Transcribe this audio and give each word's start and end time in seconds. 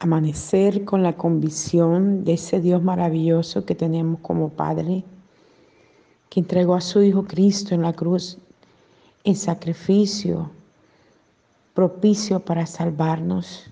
amanecer 0.00 0.84
con 0.84 1.02
la 1.02 1.14
convicción 1.14 2.24
de 2.24 2.34
ese 2.34 2.60
Dios 2.60 2.82
maravilloso 2.82 3.64
que 3.64 3.74
tenemos 3.74 4.20
como 4.20 4.50
Padre, 4.50 5.04
que 6.30 6.40
entregó 6.40 6.74
a 6.74 6.80
su 6.80 7.02
Hijo 7.02 7.24
Cristo 7.24 7.74
en 7.74 7.82
la 7.82 7.92
cruz 7.92 8.38
en 9.24 9.36
sacrificio 9.36 10.50
propicio 11.78 12.40
para 12.40 12.66
salvarnos 12.66 13.70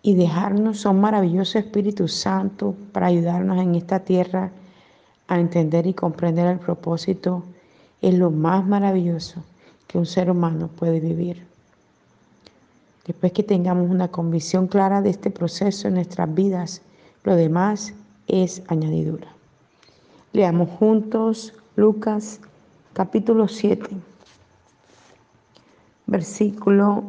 y 0.00 0.14
dejarnos 0.14 0.84
un 0.84 1.00
maravilloso 1.00 1.58
Espíritu 1.58 2.06
Santo 2.06 2.76
para 2.92 3.08
ayudarnos 3.08 3.60
en 3.60 3.74
esta 3.74 3.98
tierra 3.98 4.52
a 5.26 5.40
entender 5.40 5.88
y 5.88 5.94
comprender 5.94 6.46
el 6.46 6.60
propósito 6.60 7.42
es 8.00 8.14
lo 8.14 8.30
más 8.30 8.64
maravilloso 8.64 9.42
que 9.88 9.98
un 9.98 10.06
ser 10.06 10.30
humano 10.30 10.68
puede 10.68 11.00
vivir. 11.00 11.47
Después 13.08 13.32
que 13.32 13.42
tengamos 13.42 13.88
una 13.88 14.08
convicción 14.08 14.66
clara 14.66 15.00
de 15.00 15.08
este 15.08 15.30
proceso 15.30 15.88
en 15.88 15.94
nuestras 15.94 16.32
vidas, 16.34 16.82
lo 17.24 17.36
demás 17.36 17.94
es 18.26 18.62
añadidura. 18.68 19.28
Leamos 20.34 20.68
juntos 20.78 21.54
Lucas 21.74 22.38
capítulo 22.92 23.48
7, 23.48 23.88
versículo 26.06 27.02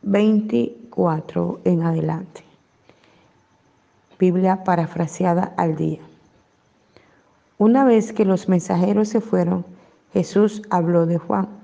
24 0.00 1.60
en 1.64 1.82
adelante. 1.82 2.42
Biblia 4.18 4.64
parafraseada 4.64 5.52
al 5.58 5.76
día. 5.76 6.00
Una 7.58 7.84
vez 7.84 8.14
que 8.14 8.24
los 8.24 8.48
mensajeros 8.48 9.10
se 9.10 9.20
fueron, 9.20 9.66
Jesús 10.14 10.62
habló 10.70 11.04
de 11.04 11.18
Juan. 11.18 11.57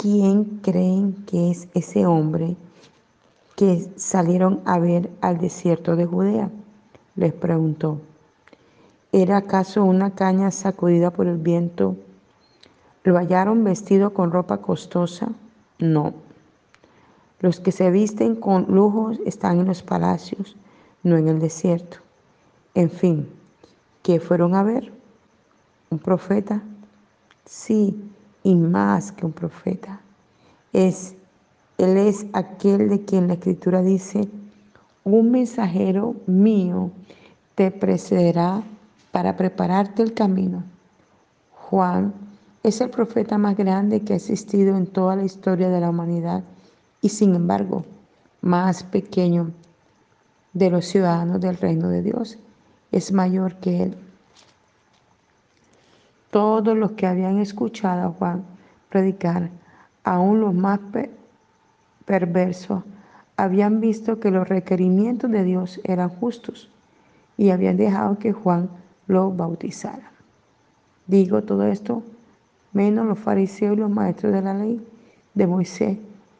¿Quién 0.00 0.60
creen 0.62 1.12
que 1.26 1.50
es 1.50 1.68
ese 1.74 2.06
hombre 2.06 2.56
que 3.54 3.86
salieron 3.96 4.62
a 4.64 4.78
ver 4.78 5.10
al 5.20 5.36
desierto 5.36 5.94
de 5.94 6.06
Judea? 6.06 6.48
Les 7.16 7.34
preguntó. 7.34 8.00
¿Era 9.12 9.36
acaso 9.36 9.84
una 9.84 10.14
caña 10.14 10.52
sacudida 10.52 11.10
por 11.10 11.26
el 11.26 11.36
viento? 11.36 11.96
¿Lo 13.04 13.18
hallaron 13.18 13.62
vestido 13.62 14.14
con 14.14 14.32
ropa 14.32 14.62
costosa? 14.62 15.32
No. 15.78 16.14
Los 17.40 17.60
que 17.60 17.70
se 17.70 17.90
visten 17.90 18.36
con 18.36 18.68
lujos 18.70 19.20
están 19.26 19.60
en 19.60 19.66
los 19.66 19.82
palacios, 19.82 20.56
no 21.02 21.18
en 21.18 21.28
el 21.28 21.40
desierto. 21.40 21.98
En 22.72 22.88
fin, 22.88 23.28
¿qué 24.02 24.18
fueron 24.18 24.54
a 24.54 24.62
ver? 24.62 24.90
¿Un 25.90 25.98
profeta? 25.98 26.62
Sí, 27.44 28.02
y 28.42 28.54
más 28.54 29.12
que 29.12 29.26
un 29.26 29.32
profeta. 29.32 30.00
Es, 30.72 31.14
él 31.78 31.96
es 31.96 32.26
aquel 32.32 32.88
de 32.88 33.04
quien 33.04 33.28
la 33.28 33.34
escritura 33.34 33.82
dice, 33.82 34.28
un 35.04 35.30
mensajero 35.30 36.14
mío 36.26 36.90
te 37.54 37.70
precederá 37.70 38.62
para 39.12 39.36
prepararte 39.36 40.02
el 40.02 40.14
camino. 40.14 40.62
Juan 41.52 42.12
es 42.62 42.80
el 42.80 42.90
profeta 42.90 43.38
más 43.38 43.56
grande 43.56 44.02
que 44.02 44.12
ha 44.12 44.16
existido 44.16 44.76
en 44.76 44.86
toda 44.86 45.16
la 45.16 45.24
historia 45.24 45.68
de 45.68 45.80
la 45.80 45.90
humanidad 45.90 46.44
y 47.00 47.08
sin 47.08 47.34
embargo 47.34 47.84
más 48.40 48.82
pequeño 48.82 49.52
de 50.52 50.70
los 50.70 50.86
ciudadanos 50.86 51.40
del 51.40 51.56
reino 51.56 51.88
de 51.88 52.02
Dios. 52.02 52.38
Es 52.92 53.12
mayor 53.12 53.56
que 53.56 53.84
él. 53.84 53.96
Todos 56.30 56.76
los 56.76 56.92
que 56.92 57.06
habían 57.06 57.38
escuchado 57.38 58.08
a 58.08 58.12
Juan 58.12 58.44
predicar, 58.88 59.50
aún 60.04 60.40
los 60.40 60.54
más 60.54 60.80
perversos, 62.04 62.82
habían 63.36 63.80
visto 63.80 64.20
que 64.20 64.30
los 64.30 64.48
requerimientos 64.48 65.30
de 65.30 65.44
Dios 65.44 65.80
eran 65.84 66.08
justos 66.08 66.70
y 67.36 67.50
habían 67.50 67.76
dejado 67.76 68.18
que 68.18 68.32
Juan 68.32 68.68
lo 69.06 69.30
bautizara. 69.30 70.12
Digo 71.06 71.42
todo 71.42 71.66
esto, 71.66 72.02
menos 72.72 73.06
los 73.06 73.18
fariseos 73.18 73.76
y 73.76 73.80
los 73.80 73.90
maestros 73.90 74.32
de 74.32 74.42
la 74.42 74.54
ley 74.54 74.86
de 75.34 75.46
Moisés, 75.46 75.98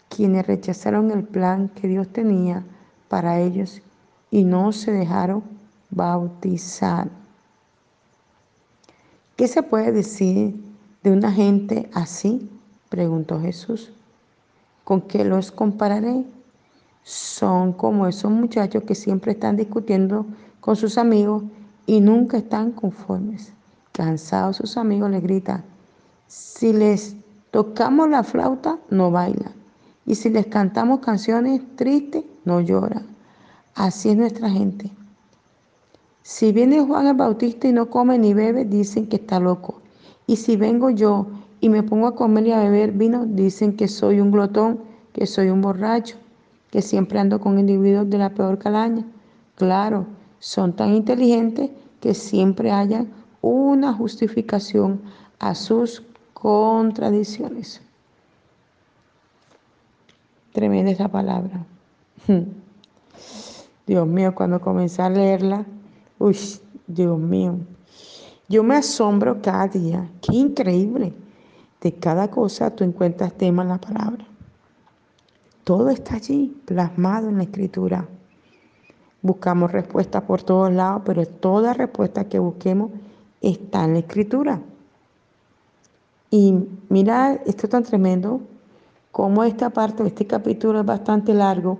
quienes 0.09 0.47
rechazaron 0.47 1.11
el 1.11 1.25
plan 1.25 1.69
que 1.69 1.89
Dios 1.89 2.09
tenía 2.09 2.63
para 3.09 3.41
ellos 3.41 3.83
y 4.31 4.45
no 4.45 4.73
se 4.73 4.93
dejaron 4.93 5.43
bautizar. 5.91 7.09
¿Qué 9.41 9.49
se 9.49 9.63
puede 9.63 9.91
decir 9.91 10.55
de 11.03 11.11
una 11.11 11.33
gente 11.33 11.89
así? 11.95 12.51
preguntó 12.91 13.41
Jesús. 13.41 13.91
¿Con 14.85 15.01
qué 15.01 15.25
los 15.25 15.51
compararé? 15.51 16.27
Son 17.05 17.73
como 17.73 18.07
esos 18.07 18.31
muchachos 18.31 18.83
que 18.83 18.95
siempre 18.95 19.33
están 19.33 19.57
discutiendo 19.57 20.27
con 20.61 20.77
sus 20.77 20.99
amigos 20.99 21.45
y 21.87 22.03
nunca 22.03 22.37
están 22.37 22.73
conformes. 22.73 23.55
Cansados 23.93 24.57
sus 24.59 24.77
amigos 24.77 25.11
les 25.11 25.23
gritan, 25.23 25.65
si 26.27 26.75
les 26.75 27.17
tocamos 27.51 28.11
la 28.11 28.23
flauta, 28.23 28.79
no 28.91 29.11
bailan. 29.11 29.55
Y 30.05 30.17
si 30.17 30.29
les 30.29 30.49
cantamos 30.49 31.01
canciones 31.01 31.63
tristes, 31.77 32.25
no 32.45 32.61
lloran. 32.61 33.07
Así 33.75 34.11
es 34.11 34.19
nuestra 34.19 34.51
gente. 34.51 34.91
Si 36.23 36.53
viene 36.53 36.81
Juan 36.81 37.07
el 37.07 37.15
Bautista 37.15 37.69
y 37.69 37.73
no 37.73 37.89
come 37.89 38.19
ni 38.19 38.35
bebe, 38.35 38.65
dicen 38.65 39.07
que 39.07 39.17
está 39.17 39.41
loco. 39.41 39.81
Y 40.27 40.37
si 40.37 40.57
vengo 40.57 40.91
yo 40.91 41.27
y 41.61 41.69
me 41.69 41.83
pongo 41.83 42.07
a 42.07 42.15
comer 42.15 42.47
y 42.47 42.53
a 42.53 42.61
beber 42.61 42.93
vino, 42.93 43.27
dicen 43.27 43.77
que 43.77 43.89
soy 43.89 44.21
un 44.21 44.31
glotón, 44.31 44.81
que 45.13 45.27
soy 45.27 45.49
un 45.49 45.61
borracho, 45.61 46.17
que 46.71 46.83
siempre 46.83 47.19
ando 47.19 47.41
con 47.41 47.59
individuos 47.59 48.09
de 48.09 48.19
la 48.19 48.31
peor 48.31 48.59
calaña. 48.59 49.05
Claro, 49.57 50.07
son 50.39 50.75
tan 50.75 50.95
inteligentes 50.95 51.71
que 52.01 52.15
siempre 52.15 52.71
haya 52.71 53.07
una 53.43 53.93
justificación 53.93 55.01
a 55.39 55.55
sus 55.55 56.03
contradicciones. 56.33 57.83
Tremenda 60.53 60.91
esa 60.91 61.09
palabra. 61.09 61.65
Dios 63.87 64.07
mío, 64.07 64.35
cuando 64.35 64.61
comencé 64.61 65.03
a 65.03 65.11
leerla, 65.11 65.65
Uy, 66.21 66.37
Dios 66.87 67.19
mío. 67.19 67.57
Yo 68.47 68.63
me 68.63 68.77
asombro 68.77 69.41
cada 69.41 69.69
día. 69.69 70.07
Qué 70.21 70.37
increíble. 70.37 71.15
De 71.81 71.95
cada 71.95 72.31
cosa 72.31 72.71
tú 72.77 72.85
encuentras 72.85 73.33
tema 73.33 73.63
en 73.63 73.71
la 73.71 73.81
palabra. 73.81 74.27
Todo 75.65 75.89
está 75.89 76.17
allí, 76.17 76.55
plasmado 76.67 77.31
en 77.31 77.39
la 77.39 77.45
escritura. 77.45 78.07
Buscamos 79.23 79.73
respuestas 79.73 80.23
por 80.25 80.43
todos 80.43 80.71
lados, 80.71 81.03
pero 81.07 81.25
toda 81.25 81.73
respuesta 81.73 82.29
que 82.29 82.39
busquemos 82.39 82.91
está 83.41 83.87
en 83.87 83.95
la 83.95 84.01
escritura. 84.01 84.61
Y 86.31 86.55
mira, 86.91 87.33
esto 87.47 87.65
es 87.65 87.71
tan 87.71 87.83
tremendo, 87.83 88.43
como 89.11 89.43
esta 89.43 89.71
parte, 89.71 90.07
este 90.07 90.27
capítulo 90.27 90.81
es 90.81 90.87
bastante 90.87 91.33
largo 91.33 91.79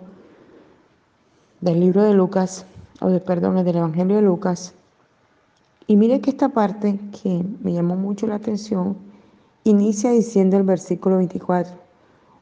del 1.61 1.81
libro 1.81 2.03
de 2.03 2.15
Lucas, 2.15 2.65
o 3.01 3.09
de 3.09 3.21
perdón, 3.21 3.63
del 3.65 3.77
Evangelio 3.77 4.17
de 4.17 4.23
Lucas. 4.23 4.75
Y 5.87 5.97
mire 5.97 6.21
que 6.21 6.31
esta 6.31 6.51
parte 6.51 6.99
que 7.23 7.45
me 7.63 7.73
llamó 7.73 7.97
mucho 7.97 8.27
la 8.27 8.37
atención 8.37 8.97
inicia 9.65 10.11
diciendo 10.11 10.57
el 10.57 10.63
versículo 10.63 11.17
24, 11.17 11.75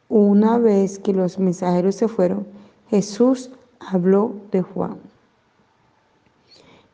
una 0.08 0.58
vez 0.58 0.98
que 0.98 1.12
los 1.12 1.38
mensajeros 1.38 1.94
se 1.94 2.08
fueron, 2.08 2.46
Jesús 2.90 3.50
habló 3.80 4.34
de 4.52 4.62
Juan. 4.62 4.98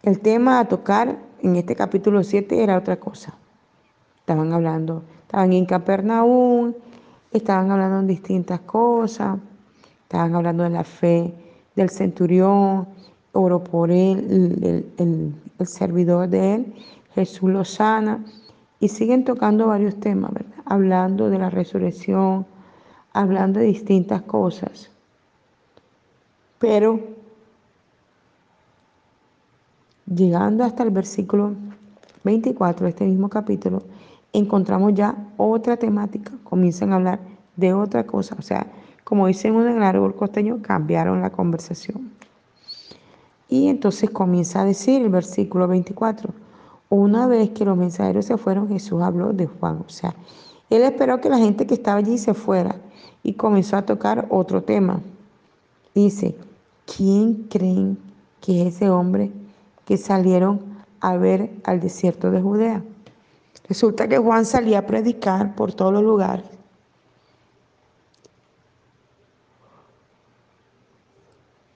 El 0.03 0.21
tema 0.21 0.61
a 0.61 0.69
tocar 0.69 1.19
en 1.41 1.57
este 1.57 1.75
capítulo 1.75 2.23
7 2.23 2.63
era 2.63 2.77
otra 2.77 2.97
cosa. 2.97 3.35
Estaban 4.21 4.53
hablando, 4.53 5.03
estaban 5.23 5.53
en 5.53 5.67
Capernaum, 5.67 6.75
estaban 7.33 7.71
hablando 7.71 8.03
de 8.03 8.09
distintas 8.09 8.61
cosas, 8.61 9.39
estaban 10.03 10.35
hablando 10.35 10.63
de 10.65 10.71
la 10.71 10.85
fe 10.85 11.35
del 11.75 11.91
centurión, 11.91 12.89
oró 13.35 13.63
por 13.63 13.91
él, 13.91 14.93
el, 14.99 15.35
servidor 15.67 16.29
de 16.29 16.55
él, 16.55 16.75
Jesús 17.15 17.51
lo 17.51 17.65
sana, 17.65 18.25
y 18.81 18.89
siguen 18.89 19.25
tocando 19.25 19.69
varios 19.69 19.99
temas, 20.01 20.33
¿verdad? 20.33 20.55
Hablando 20.65 21.31
de 21.31 21.39
la 21.39 21.51
resurrección, 21.51 22.47
hablando 23.13 23.61
de 23.61 23.67
distintas 23.67 24.23
cosas. 24.23 24.91
Pero 26.59 27.01
llegando 30.07 30.65
hasta 30.65 30.83
el 30.83 30.91
versículo 30.91 31.55
24 32.25 32.85
de 32.85 32.91
este 32.91 33.05
mismo 33.05 33.29
capítulo, 33.29 33.83
encontramos 34.33 34.95
ya 34.95 35.17
otra 35.37 35.77
temática, 35.77 36.33
comienzan 36.43 36.93
a 36.93 36.97
hablar 36.97 37.21
de 37.57 37.73
otra 37.73 38.05
cosa, 38.05 38.37
o 38.39 38.43
sea, 38.43 38.67
como 39.05 39.27
dicen 39.27 39.55
en 39.57 39.77
el 39.77 39.83
árbol 39.83 40.15
costeño, 40.15 40.61
cambiaron 40.63 41.21
la 41.21 41.31
conversación. 41.31 42.14
Y 43.49 43.69
entonces 43.69 44.11
comienza 44.11 44.63
a 44.63 44.65
decir 44.65 45.03
el 45.03 45.11
versículo 45.11 45.69
24, 45.69 46.33
una 46.89 47.27
vez 47.27 47.51
que 47.51 47.65
los 47.65 47.77
mensajeros 47.77 48.27
se 48.27 48.37
fueron, 48.37 48.69
Jesús 48.69 49.03
habló 49.03 49.33
de 49.33 49.47
Juan. 49.47 49.85
O 49.87 49.91
sea, 49.91 50.15
él 50.71 50.83
esperó 50.83 51.21
que 51.21 51.29
la 51.29 51.39
gente 51.39 51.67
que 51.67 51.75
estaba 51.75 51.99
allí 51.99 52.19
se 52.19 52.35
fuera 52.35 52.77
y 53.23 53.35
comenzó 53.35 53.77
a 53.77 53.83
tocar 53.83 54.27
otro 54.31 54.63
tema. 54.63 55.01
Dice, 55.95 56.37
¿quién 56.97 57.47
creen 57.51 57.99
que 58.41 58.63
es 58.63 58.77
ese 58.77 58.91
hombre 58.91 59.31
que 59.85 59.97
salieron 59.97 60.61
a 61.01 61.17
ver 61.17 61.51
al 61.65 61.81
desierto 61.81 62.31
de 62.31 62.41
Judea? 62.41 62.83
Resulta 63.69 64.09
que 64.09 64.19
Juan 64.19 64.45
salía 64.45 64.81
a 64.81 64.87
predicar 64.87 65.55
por 65.55 65.73
todos 65.73 65.93
los 65.93 66.03
lugares. 66.03 66.54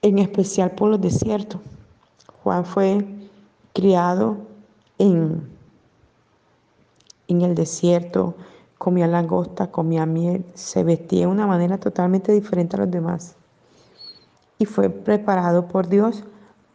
En 0.08 0.19
especial 0.19 0.70
por 0.70 0.88
los 0.88 1.02
desiertos. 1.02 1.60
Juan 2.43 2.64
fue 2.64 3.05
criado 3.75 4.38
en, 4.96 5.46
en 7.26 7.43
el 7.43 7.55
desierto, 7.55 8.34
comía 8.78 9.06
langosta, 9.06 9.70
comía 9.70 10.06
miel, 10.06 10.46
se 10.55 10.82
vestía 10.82 11.20
de 11.20 11.26
una 11.26 11.46
manera 11.46 11.76
totalmente 11.76 12.32
diferente 12.32 12.76
a 12.76 12.78
los 12.78 12.90
demás. 12.90 13.37
Y 14.58 14.64
fue 14.64 14.88
preparado 14.88 15.69
por 15.69 15.88
Dios 15.88 16.25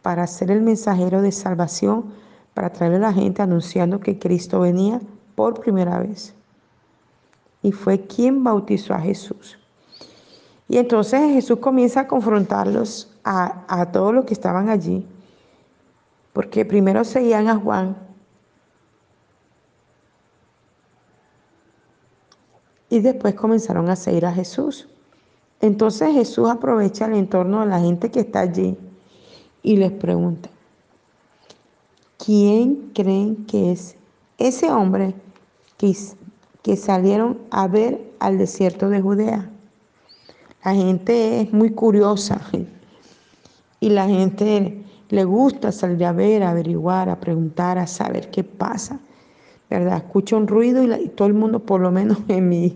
para 0.02 0.28
ser 0.28 0.52
el 0.52 0.62
mensajero 0.62 1.20
de 1.20 1.32
salvación, 1.32 2.04
para 2.54 2.70
traerle 2.70 2.98
a 2.98 3.10
la 3.10 3.12
gente 3.12 3.42
anunciando 3.42 3.98
que 3.98 4.16
Cristo 4.16 4.60
venía 4.60 5.00
por 5.34 5.58
primera 5.58 5.98
vez. 5.98 6.36
Y 7.62 7.72
fue 7.72 8.06
quien 8.06 8.44
bautizó 8.44 8.94
a 8.94 9.00
Jesús. 9.00 9.58
Y 10.68 10.76
entonces 10.76 11.20
Jesús 11.32 11.58
comienza 11.58 12.02
a 12.02 12.06
confrontarlos 12.06 13.10
a, 13.24 13.64
a 13.68 13.90
todos 13.90 14.14
los 14.14 14.24
que 14.24 14.34
estaban 14.34 14.68
allí, 14.68 15.06
porque 16.32 16.64
primero 16.64 17.04
seguían 17.04 17.48
a 17.48 17.56
Juan 17.56 17.96
y 22.88 23.00
después 23.00 23.34
comenzaron 23.34 23.88
a 23.88 23.96
seguir 23.96 24.26
a 24.26 24.32
Jesús. 24.32 24.88
Entonces 25.60 26.12
Jesús 26.12 26.48
aprovecha 26.48 27.06
el 27.06 27.14
entorno 27.14 27.60
de 27.60 27.66
la 27.66 27.80
gente 27.80 28.10
que 28.10 28.20
está 28.20 28.40
allí 28.40 28.76
y 29.62 29.76
les 29.76 29.90
pregunta, 29.92 30.50
¿quién 32.18 32.90
creen 32.94 33.46
que 33.46 33.72
es 33.72 33.96
ese 34.38 34.70
hombre 34.70 35.14
que, 35.78 35.96
que 36.62 36.76
salieron 36.76 37.40
a 37.50 37.66
ver 37.66 38.12
al 38.18 38.38
desierto 38.38 38.88
de 38.90 39.00
Judea? 39.00 39.50
La 40.64 40.74
gente 40.74 41.40
es 41.40 41.52
muy 41.52 41.70
curiosa 41.70 42.40
y 43.84 43.90
la 43.90 44.08
gente 44.08 44.82
le 45.10 45.24
gusta 45.24 45.70
salir 45.70 46.06
a 46.06 46.12
ver, 46.12 46.42
a 46.42 46.52
averiguar, 46.52 47.10
a 47.10 47.20
preguntar, 47.20 47.76
a 47.76 47.86
saber 47.86 48.30
qué 48.30 48.42
pasa. 48.42 48.98
¿verdad? 49.68 49.98
Escucho 49.98 50.38
un 50.38 50.48
ruido 50.48 50.82
y, 50.82 51.08
todo 51.08 51.28
el 51.28 51.34
mundo, 51.34 51.58
por 51.60 51.82
lo 51.82 51.90
menos 51.90 52.16
en 52.28 52.48
mi, 52.48 52.74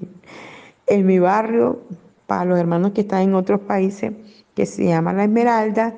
en 0.86 1.06
mi 1.06 1.18
barrio, 1.18 1.80
para 2.26 2.44
los 2.44 2.58
hermanos 2.58 2.92
que 2.92 3.00
están 3.00 3.22
en 3.22 3.34
otros 3.34 3.60
países, 3.60 4.12
que 4.54 4.66
se 4.66 4.84
llama 4.84 5.14
La 5.14 5.24
Esmeralda, 5.24 5.94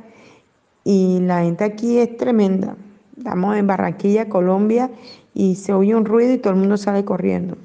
y 0.84 1.18
la 1.22 1.42
gente 1.42 1.64
aquí 1.64 1.98
es 1.98 2.16
tremenda. 2.16 2.76
Estamos 3.18 3.56
en 3.56 3.66
Barranquilla, 3.66 4.28
Colombia, 4.28 4.92
y 5.34 5.56
se 5.56 5.72
oye 5.72 5.96
un 5.96 6.04
ruido 6.04 6.34
y 6.34 6.38
todo 6.38 6.52
el 6.52 6.60
mundo 6.60 6.76
sale 6.76 7.04
corriendo. 7.04 7.56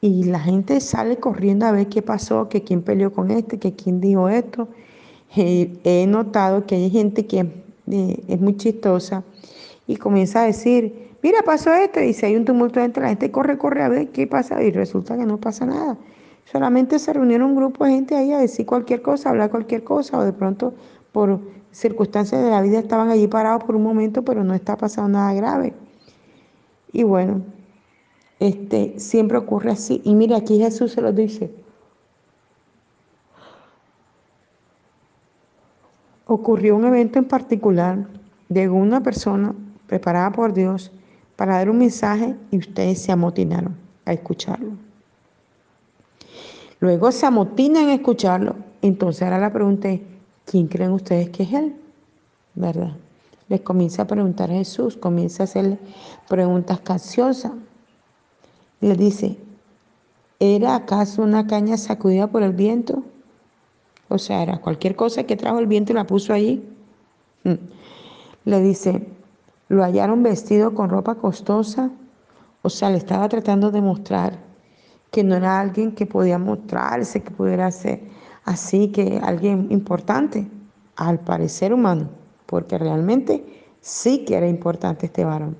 Y 0.00 0.22
la 0.24 0.38
gente 0.38 0.80
sale 0.80 1.16
corriendo 1.16 1.66
a 1.66 1.72
ver 1.72 1.88
qué 1.88 2.02
pasó, 2.02 2.48
que 2.48 2.62
quién 2.62 2.82
peleó 2.82 3.12
con 3.12 3.32
este, 3.32 3.58
que 3.58 3.74
quién 3.74 4.00
dijo 4.00 4.28
esto. 4.28 4.68
He 5.36 6.06
notado 6.08 6.66
que 6.66 6.74
hay 6.74 6.90
gente 6.90 7.26
que 7.26 7.46
eh, 7.90 8.24
es 8.28 8.40
muy 8.40 8.56
chistosa 8.56 9.24
y 9.86 9.96
comienza 9.96 10.42
a 10.42 10.46
decir, 10.46 11.10
mira, 11.22 11.42
pasó 11.42 11.72
esto, 11.72 12.00
y 12.00 12.12
si 12.12 12.26
hay 12.26 12.36
un 12.36 12.44
tumulto 12.44 12.80
entre 12.80 13.02
la 13.02 13.08
gente 13.10 13.30
corre, 13.30 13.58
corre 13.58 13.82
a 13.82 13.88
ver 13.88 14.08
qué 14.08 14.26
pasa, 14.26 14.62
y 14.62 14.70
resulta 14.70 15.16
que 15.16 15.24
no 15.24 15.38
pasa 15.38 15.66
nada. 15.66 15.96
Solamente 16.44 16.98
se 16.98 17.12
reunieron 17.12 17.50
un 17.50 17.56
grupo 17.56 17.84
de 17.84 17.92
gente 17.92 18.14
ahí 18.16 18.32
a 18.32 18.38
decir 18.38 18.66
cualquier 18.66 19.02
cosa, 19.02 19.30
hablar 19.30 19.50
cualquier 19.50 19.84
cosa, 19.84 20.18
o 20.18 20.24
de 20.24 20.32
pronto 20.32 20.74
por 21.12 21.40
circunstancias 21.72 22.42
de 22.42 22.50
la 22.50 22.62
vida 22.62 22.78
estaban 22.78 23.10
allí 23.10 23.28
parados 23.28 23.64
por 23.64 23.76
un 23.76 23.82
momento, 23.82 24.24
pero 24.24 24.44
no 24.44 24.54
está 24.54 24.76
pasando 24.76 25.10
nada 25.10 25.32
grave. 25.34 25.74
Y 26.92 27.02
bueno, 27.02 27.42
este, 28.40 28.98
siempre 28.98 29.38
ocurre 29.38 29.72
así. 29.72 30.00
Y 30.04 30.14
mira, 30.14 30.38
aquí 30.38 30.58
Jesús 30.58 30.92
se 30.92 31.02
lo 31.02 31.12
dice. 31.12 31.50
Ocurrió 36.30 36.76
un 36.76 36.84
evento 36.84 37.18
en 37.18 37.24
particular. 37.24 38.06
Llegó 38.50 38.76
una 38.76 39.02
persona 39.02 39.54
preparada 39.86 40.30
por 40.30 40.52
Dios 40.52 40.92
para 41.36 41.54
dar 41.54 41.70
un 41.70 41.78
mensaje 41.78 42.36
y 42.50 42.58
ustedes 42.58 43.00
se 43.00 43.12
amotinaron 43.12 43.74
a 44.04 44.12
escucharlo. 44.12 44.72
Luego 46.80 47.10
se 47.12 47.24
amotinan 47.24 47.88
a 47.88 47.94
escucharlo. 47.94 48.56
Entonces 48.82 49.22
ahora 49.22 49.38
la 49.38 49.52
pregunta 49.52 49.88
es, 49.88 50.02
¿quién 50.44 50.66
creen 50.66 50.92
ustedes 50.92 51.30
que 51.30 51.44
es 51.44 51.52
Él? 51.54 51.74
¿Verdad? 52.54 52.92
Les 53.48 53.62
comienza 53.62 54.02
a 54.02 54.06
preguntar 54.06 54.50
a 54.50 54.54
Jesús, 54.54 54.98
comienza 54.98 55.42
a 55.42 55.44
hacerle 55.44 55.78
preguntas 56.28 56.80
canciosas. 56.80 57.52
Le 58.82 58.94
dice, 58.96 59.38
¿era 60.38 60.74
acaso 60.74 61.22
una 61.22 61.46
caña 61.46 61.78
sacudida 61.78 62.26
por 62.26 62.42
el 62.42 62.52
viento? 62.52 63.02
O 64.08 64.18
sea, 64.18 64.42
era 64.42 64.58
cualquier 64.58 64.96
cosa 64.96 65.24
que 65.24 65.36
trajo 65.36 65.58
el 65.58 65.66
viento 65.66 65.92
y 65.92 65.94
la 65.94 66.06
puso 66.06 66.32
allí. 66.32 66.64
Mm. 67.44 67.54
Le 68.44 68.60
dice, 68.60 69.06
lo 69.68 69.82
hallaron 69.82 70.22
vestido 70.22 70.74
con 70.74 70.88
ropa 70.88 71.16
costosa. 71.16 71.90
O 72.62 72.70
sea, 72.70 72.90
le 72.90 72.96
estaba 72.96 73.28
tratando 73.28 73.70
de 73.70 73.82
mostrar 73.82 74.38
que 75.10 75.24
no 75.24 75.36
era 75.36 75.60
alguien 75.60 75.92
que 75.92 76.06
podía 76.06 76.38
mostrarse, 76.38 77.22
que 77.22 77.30
pudiera 77.30 77.70
ser 77.70 78.02
así, 78.44 78.88
que 78.88 79.20
alguien 79.22 79.68
importante, 79.70 80.48
al 80.96 81.20
parecer 81.20 81.72
humano, 81.72 82.08
porque 82.46 82.78
realmente 82.78 83.44
sí 83.80 84.24
que 84.24 84.36
era 84.36 84.48
importante 84.48 85.06
este 85.06 85.24
varón. 85.24 85.56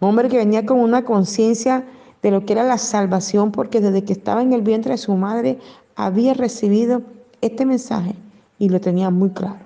Un 0.00 0.08
hombre 0.08 0.28
que 0.28 0.36
venía 0.36 0.66
con 0.66 0.80
una 0.80 1.04
conciencia 1.04 1.84
de 2.22 2.30
lo 2.30 2.44
que 2.44 2.54
era 2.54 2.64
la 2.64 2.78
salvación, 2.78 3.52
porque 3.52 3.80
desde 3.80 4.04
que 4.04 4.12
estaba 4.12 4.42
en 4.42 4.52
el 4.52 4.62
vientre 4.62 4.92
de 4.92 4.98
su 4.98 5.14
madre 5.14 5.58
había 5.94 6.34
recibido 6.34 7.02
este 7.40 7.66
mensaje 7.66 8.14
y 8.58 8.68
lo 8.68 8.80
tenía 8.80 9.10
muy 9.10 9.30
claro. 9.30 9.58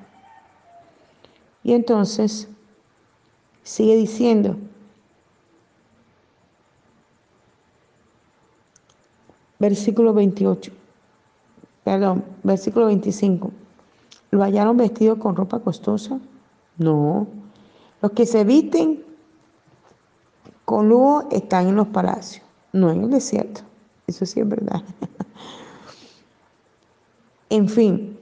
Y 1.62 1.72
entonces 1.72 2.48
Sigue 3.62 3.94
diciendo, 3.94 4.56
versículo 9.58 10.14
28, 10.14 10.72
perdón, 11.84 12.24
versículo 12.42 12.86
25. 12.86 13.52
¿Lo 14.30 14.42
hallaron 14.42 14.76
vestido 14.76 15.18
con 15.18 15.36
ropa 15.36 15.60
costosa? 15.60 16.18
No. 16.78 17.26
Los 18.00 18.12
que 18.12 18.24
se 18.26 18.44
visten 18.44 19.04
con 20.64 20.88
lujo 20.88 21.28
están 21.30 21.68
en 21.68 21.76
los 21.76 21.88
palacios, 21.88 22.44
no 22.72 22.90
en 22.90 23.04
el 23.04 23.10
desierto. 23.10 23.60
Eso 24.06 24.24
sí 24.24 24.40
es 24.40 24.48
verdad. 24.48 24.82
en 27.50 27.68
fin, 27.68 28.18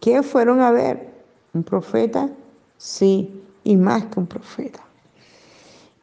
¿qué 0.00 0.22
fueron 0.22 0.60
a 0.60 0.70
ver? 0.70 1.10
¿Un 1.52 1.64
profeta? 1.64 2.30
Sí 2.76 3.42
y 3.64 3.76
más 3.76 4.06
que 4.06 4.20
un 4.20 4.26
profeta. 4.26 4.80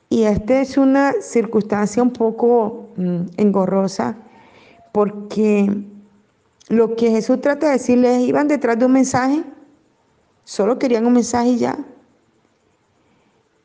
Y 0.09 0.23
esta 0.23 0.61
es 0.61 0.77
una 0.77 1.13
circunstancia 1.21 2.03
un 2.03 2.11
poco 2.11 2.89
mm, 2.97 3.21
engorrosa 3.37 4.17
porque 4.91 5.71
lo 6.69 6.95
que 6.95 7.09
Jesús 7.09 7.41
trata 7.41 7.67
de 7.67 7.73
decirles, 7.73 8.21
iban 8.21 8.47
detrás 8.47 8.77
de 8.77 8.85
un 8.85 8.91
mensaje, 8.91 9.43
solo 10.43 10.77
querían 10.77 11.05
un 11.05 11.13
mensaje 11.13 11.57
ya. 11.57 11.77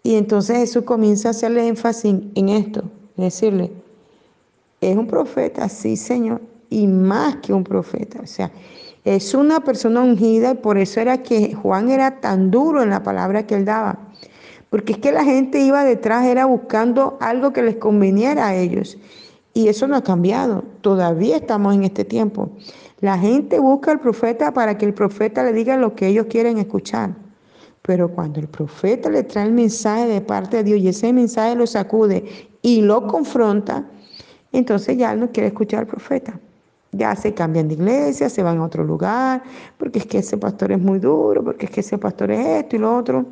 Y 0.02 0.14
entonces 0.14 0.56
Jesús 0.56 0.84
comienza 0.84 1.28
a 1.28 1.30
hacerle 1.32 1.66
énfasis 1.66 2.14
en 2.34 2.48
esto, 2.48 2.84
decirle, 3.16 3.72
es 4.80 4.96
un 4.96 5.06
profeta, 5.06 5.68
sí 5.68 5.96
Señor, 5.96 6.40
y 6.70 6.86
más 6.86 7.36
que 7.36 7.52
un 7.52 7.64
profeta. 7.64 8.20
O 8.22 8.26
sea, 8.26 8.50
es 9.16 9.32
una 9.32 9.60
persona 9.60 10.02
ungida 10.02 10.50
y 10.50 10.54
por 10.56 10.76
eso 10.76 11.00
era 11.00 11.22
que 11.22 11.54
Juan 11.54 11.88
era 11.88 12.20
tan 12.20 12.50
duro 12.50 12.82
en 12.82 12.90
la 12.90 13.02
palabra 13.02 13.46
que 13.46 13.54
él 13.54 13.64
daba. 13.64 13.98
Porque 14.68 14.92
es 14.92 14.98
que 14.98 15.12
la 15.12 15.24
gente 15.24 15.60
iba 15.60 15.82
detrás, 15.82 16.26
era 16.26 16.44
buscando 16.44 17.16
algo 17.22 17.54
que 17.54 17.62
les 17.62 17.76
conveniera 17.76 18.48
a 18.48 18.54
ellos. 18.54 18.98
Y 19.54 19.68
eso 19.68 19.86
no 19.88 19.96
ha 19.96 20.02
cambiado. 20.02 20.62
Todavía 20.82 21.36
estamos 21.36 21.74
en 21.74 21.84
este 21.84 22.04
tiempo. 22.04 22.50
La 23.00 23.16
gente 23.16 23.58
busca 23.58 23.92
al 23.92 24.00
profeta 24.00 24.52
para 24.52 24.76
que 24.76 24.84
el 24.84 24.92
profeta 24.92 25.42
le 25.42 25.54
diga 25.54 25.78
lo 25.78 25.94
que 25.94 26.08
ellos 26.08 26.26
quieren 26.28 26.58
escuchar. 26.58 27.14
Pero 27.80 28.10
cuando 28.10 28.40
el 28.40 28.48
profeta 28.48 29.08
le 29.08 29.22
trae 29.22 29.46
el 29.46 29.52
mensaje 29.52 30.06
de 30.06 30.20
parte 30.20 30.58
de 30.58 30.64
Dios 30.64 30.80
y 30.80 30.88
ese 30.88 31.14
mensaje 31.14 31.54
lo 31.54 31.66
sacude 31.66 32.26
y 32.60 32.82
lo 32.82 33.06
confronta, 33.06 33.86
entonces 34.52 34.98
ya 34.98 35.16
no 35.16 35.32
quiere 35.32 35.46
escuchar 35.46 35.80
al 35.80 35.86
profeta 35.86 36.38
ya 36.92 37.14
se 37.16 37.34
cambian 37.34 37.68
de 37.68 37.74
iglesia, 37.74 38.28
se 38.28 38.42
van 38.42 38.58
a 38.58 38.64
otro 38.64 38.84
lugar, 38.84 39.42
porque 39.76 39.98
es 40.00 40.06
que 40.06 40.18
ese 40.18 40.36
pastor 40.36 40.72
es 40.72 40.80
muy 40.80 40.98
duro, 40.98 41.44
porque 41.44 41.66
es 41.66 41.70
que 41.72 41.80
ese 41.80 41.98
pastor 41.98 42.30
es 42.30 42.46
esto 42.46 42.76
y 42.76 42.78
lo 42.78 42.96
otro. 42.96 43.26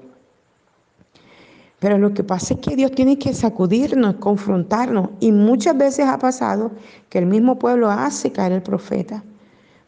Pero 1.78 1.98
lo 1.98 2.12
que 2.14 2.24
pasa 2.24 2.54
es 2.54 2.60
que 2.60 2.74
Dios 2.74 2.92
tiene 2.92 3.18
que 3.18 3.34
sacudirnos, 3.34 4.16
confrontarnos. 4.16 5.10
Y 5.20 5.30
muchas 5.32 5.76
veces 5.76 6.06
ha 6.06 6.18
pasado 6.18 6.70
que 7.10 7.18
el 7.18 7.26
mismo 7.26 7.58
pueblo 7.58 7.90
hace 7.90 8.32
caer 8.32 8.52
el 8.52 8.62
profeta. 8.62 9.22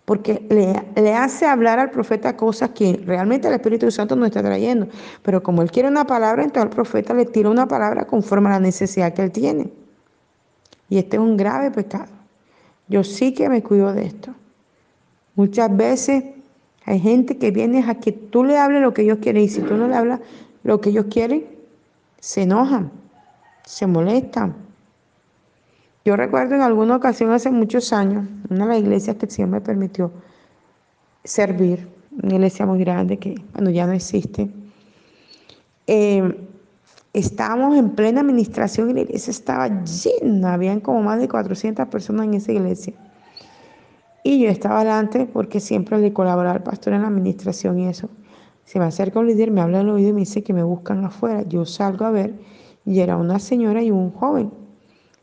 porque 0.04 0.46
le, 0.48 1.02
le, 1.02 1.14
hace 1.14 1.44
hablar 1.46 1.78
al 1.78 1.90
profeta 1.90 2.34
cosas 2.34 2.70
que 2.70 3.02
realmente 3.04 3.46
el 3.48 3.54
Espíritu 3.54 3.90
Santo 3.90 4.16
no 4.16 4.24
está 4.26 4.42
trayendo. 4.42 4.88
Pero 5.22 5.42
como 5.42 5.60
él 5.62 5.70
quiere 5.70 5.88
una 5.88 6.06
palabra, 6.06 6.44
entonces 6.44 6.70
el 6.70 6.74
profeta 6.74 7.12
le 7.14 7.26
tira 7.26 7.50
una 7.50 7.68
palabra 7.68 8.06
conforme 8.06 8.48
a 8.48 8.52
la 8.52 8.60
necesidad 8.60 9.12
que 9.12 9.22
él 9.22 9.32
tiene. 9.32 9.70
Y 10.88 10.98
este 10.98 11.16
es 11.16 11.22
un 11.22 11.36
grave 11.36 11.70
pecado. 11.70 12.17
Yo 12.88 13.04
sí 13.04 13.34
que 13.34 13.48
me 13.48 13.62
cuido 13.62 13.92
de 13.92 14.06
esto. 14.06 14.34
Muchas 15.34 15.74
veces 15.76 16.24
hay 16.84 16.98
gente 16.98 17.38
que 17.38 17.50
viene 17.50 17.84
a 17.86 17.94
que 17.96 18.12
tú 18.12 18.44
le 18.44 18.56
hables 18.56 18.82
lo 18.82 18.94
que 18.94 19.02
ellos 19.02 19.18
quieren 19.20 19.42
y 19.42 19.48
si 19.48 19.60
tú 19.60 19.76
no 19.76 19.88
le 19.88 19.94
hablas 19.94 20.20
lo 20.64 20.80
que 20.80 20.90
ellos 20.90 21.06
quieren, 21.10 21.46
se 22.18 22.42
enojan, 22.42 22.90
se 23.64 23.86
molestan. 23.86 24.54
Yo 26.04 26.16
recuerdo 26.16 26.54
en 26.54 26.62
alguna 26.62 26.96
ocasión 26.96 27.30
hace 27.30 27.50
muchos 27.50 27.92
años, 27.92 28.26
una 28.48 28.64
de 28.66 28.72
las 28.72 28.80
iglesias 28.80 29.16
que 29.16 29.26
el 29.26 29.32
Señor 29.32 29.50
me 29.50 29.60
permitió 29.60 30.10
servir, 31.24 31.86
una 32.22 32.34
iglesia 32.34 32.64
muy 32.64 32.78
grande 32.80 33.18
que 33.18 33.34
bueno, 33.52 33.70
ya 33.70 33.86
no 33.86 33.92
existe, 33.92 34.48
eh, 35.86 36.47
estábamos 37.18 37.76
en 37.76 37.90
plena 37.90 38.20
administración 38.20 38.90
y 38.90 38.94
la 38.94 39.00
iglesia 39.00 39.30
estaba 39.30 39.82
llena, 39.84 40.54
habían 40.54 40.80
como 40.80 41.02
más 41.02 41.18
de 41.18 41.28
400 41.28 41.86
personas 41.88 42.26
en 42.26 42.34
esa 42.34 42.52
iglesia. 42.52 42.94
Y 44.22 44.40
yo 44.40 44.48
estaba 44.48 44.80
adelante 44.80 45.28
porque 45.32 45.60
siempre 45.60 45.98
le 45.98 46.12
colaboraba 46.12 46.56
al 46.56 46.62
pastor 46.62 46.92
en 46.92 47.02
la 47.02 47.08
administración 47.08 47.78
y 47.78 47.88
eso. 47.88 48.08
Se 48.64 48.78
me 48.78 48.84
acerca 48.84 49.18
un 49.18 49.26
líder, 49.26 49.50
me 49.50 49.60
habla 49.60 49.80
al 49.80 49.88
oído 49.88 50.10
y 50.10 50.12
me 50.12 50.20
dice 50.20 50.42
que 50.42 50.52
me 50.52 50.62
buscan 50.62 51.04
afuera. 51.04 51.42
Yo 51.42 51.64
salgo 51.64 52.04
a 52.04 52.10
ver 52.10 52.34
y 52.84 53.00
era 53.00 53.16
una 53.16 53.38
señora 53.38 53.82
y 53.82 53.90
un 53.90 54.12
joven. 54.12 54.52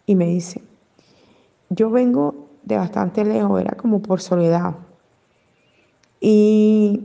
Y 0.07 0.15
me 0.15 0.25
dice, 0.25 0.61
yo 1.69 1.89
vengo 1.91 2.47
de 2.63 2.77
bastante 2.77 3.23
lejos, 3.23 3.61
era 3.61 3.75
como 3.75 4.01
por 4.01 4.21
soledad. 4.21 4.75
Y 6.19 7.01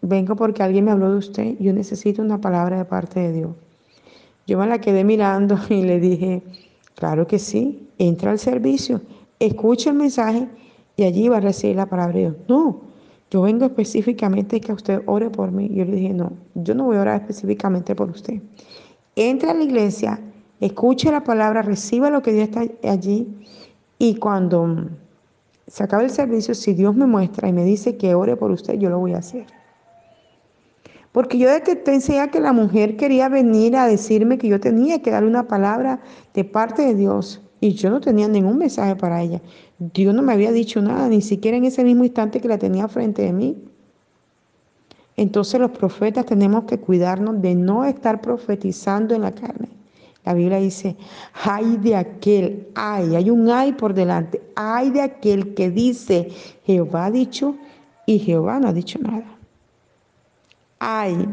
vengo 0.00 0.36
porque 0.36 0.62
alguien 0.62 0.86
me 0.86 0.90
habló 0.90 1.10
de 1.10 1.18
usted. 1.18 1.56
Yo 1.58 1.72
necesito 1.72 2.22
una 2.22 2.40
palabra 2.40 2.78
de 2.78 2.84
parte 2.84 3.20
de 3.20 3.32
Dios. 3.32 3.50
Yo 4.46 4.58
me 4.58 4.66
la 4.66 4.80
quedé 4.80 5.04
mirando 5.04 5.58
y 5.68 5.82
le 5.82 6.00
dije, 6.00 6.42
claro 6.94 7.26
que 7.26 7.38
sí, 7.38 7.88
entra 7.98 8.30
al 8.30 8.38
servicio, 8.38 9.00
escucha 9.38 9.90
el 9.90 9.96
mensaje 9.96 10.48
y 10.96 11.04
allí 11.04 11.28
va 11.28 11.38
a 11.38 11.40
recibir 11.40 11.76
la 11.76 11.86
palabra 11.86 12.14
de 12.14 12.20
Dios. 12.20 12.36
No, 12.48 12.80
yo 13.30 13.42
vengo 13.42 13.66
específicamente 13.66 14.60
que 14.60 14.72
usted 14.72 15.02
ore 15.06 15.30
por 15.30 15.50
mí. 15.50 15.68
Yo 15.72 15.84
le 15.84 15.96
dije, 15.96 16.14
no, 16.14 16.32
yo 16.54 16.74
no 16.74 16.84
voy 16.84 16.96
a 16.96 17.02
orar 17.02 17.20
específicamente 17.20 17.94
por 17.94 18.10
usted. 18.10 18.40
Entra 19.16 19.50
a 19.50 19.54
la 19.54 19.64
iglesia, 19.64 20.20
escuche 20.60 21.10
la 21.10 21.24
palabra, 21.24 21.62
reciba 21.62 22.10
lo 22.10 22.22
que 22.22 22.32
Dios 22.32 22.48
está 22.48 22.64
allí 22.88 23.26
y 23.98 24.16
cuando 24.16 24.88
se 25.66 25.82
acabe 25.82 26.04
el 26.04 26.10
servicio, 26.10 26.54
si 26.54 26.74
Dios 26.74 26.94
me 26.94 27.06
muestra 27.06 27.48
y 27.48 27.52
me 27.52 27.64
dice 27.64 27.96
que 27.96 28.14
ore 28.14 28.36
por 28.36 28.50
usted, 28.50 28.74
yo 28.74 28.90
lo 28.90 29.00
voy 29.00 29.14
a 29.14 29.18
hacer. 29.18 29.46
Porque 31.16 31.38
yo 31.38 31.50
detecté 31.50 31.98
ya 31.98 32.28
que 32.28 32.40
la 32.40 32.52
mujer 32.52 32.98
quería 32.98 33.30
venir 33.30 33.74
a 33.74 33.86
decirme 33.86 34.36
que 34.36 34.48
yo 34.48 34.60
tenía 34.60 35.00
que 35.00 35.10
darle 35.10 35.30
una 35.30 35.48
palabra 35.48 36.02
de 36.34 36.44
parte 36.44 36.82
de 36.82 36.94
Dios. 36.94 37.40
Y 37.58 37.72
yo 37.72 37.88
no 37.88 38.02
tenía 38.02 38.28
ningún 38.28 38.58
mensaje 38.58 38.96
para 38.96 39.22
ella. 39.22 39.40
Dios 39.78 40.14
no 40.14 40.20
me 40.20 40.34
había 40.34 40.52
dicho 40.52 40.82
nada, 40.82 41.08
ni 41.08 41.22
siquiera 41.22 41.56
en 41.56 41.64
ese 41.64 41.84
mismo 41.84 42.04
instante 42.04 42.38
que 42.38 42.48
la 42.48 42.58
tenía 42.58 42.86
frente 42.86 43.22
de 43.22 43.32
mí. 43.32 43.56
Entonces 45.16 45.58
los 45.58 45.70
profetas 45.70 46.26
tenemos 46.26 46.64
que 46.64 46.80
cuidarnos 46.80 47.40
de 47.40 47.54
no 47.54 47.86
estar 47.86 48.20
profetizando 48.20 49.14
en 49.14 49.22
la 49.22 49.34
carne. 49.34 49.70
La 50.22 50.34
Biblia 50.34 50.58
dice, 50.58 50.98
ay 51.32 51.78
de 51.78 51.96
aquel, 51.96 52.68
ay, 52.74 53.16
hay 53.16 53.30
un 53.30 53.48
ay 53.48 53.72
por 53.72 53.94
delante, 53.94 54.42
ay 54.54 54.90
de 54.90 55.00
aquel 55.00 55.54
que 55.54 55.70
dice, 55.70 56.28
Jehová 56.66 57.06
ha 57.06 57.10
dicho 57.10 57.56
y 58.04 58.18
Jehová 58.18 58.60
no 58.60 58.68
ha 58.68 58.74
dicho 58.74 58.98
nada 58.98 59.35
hay. 60.78 61.28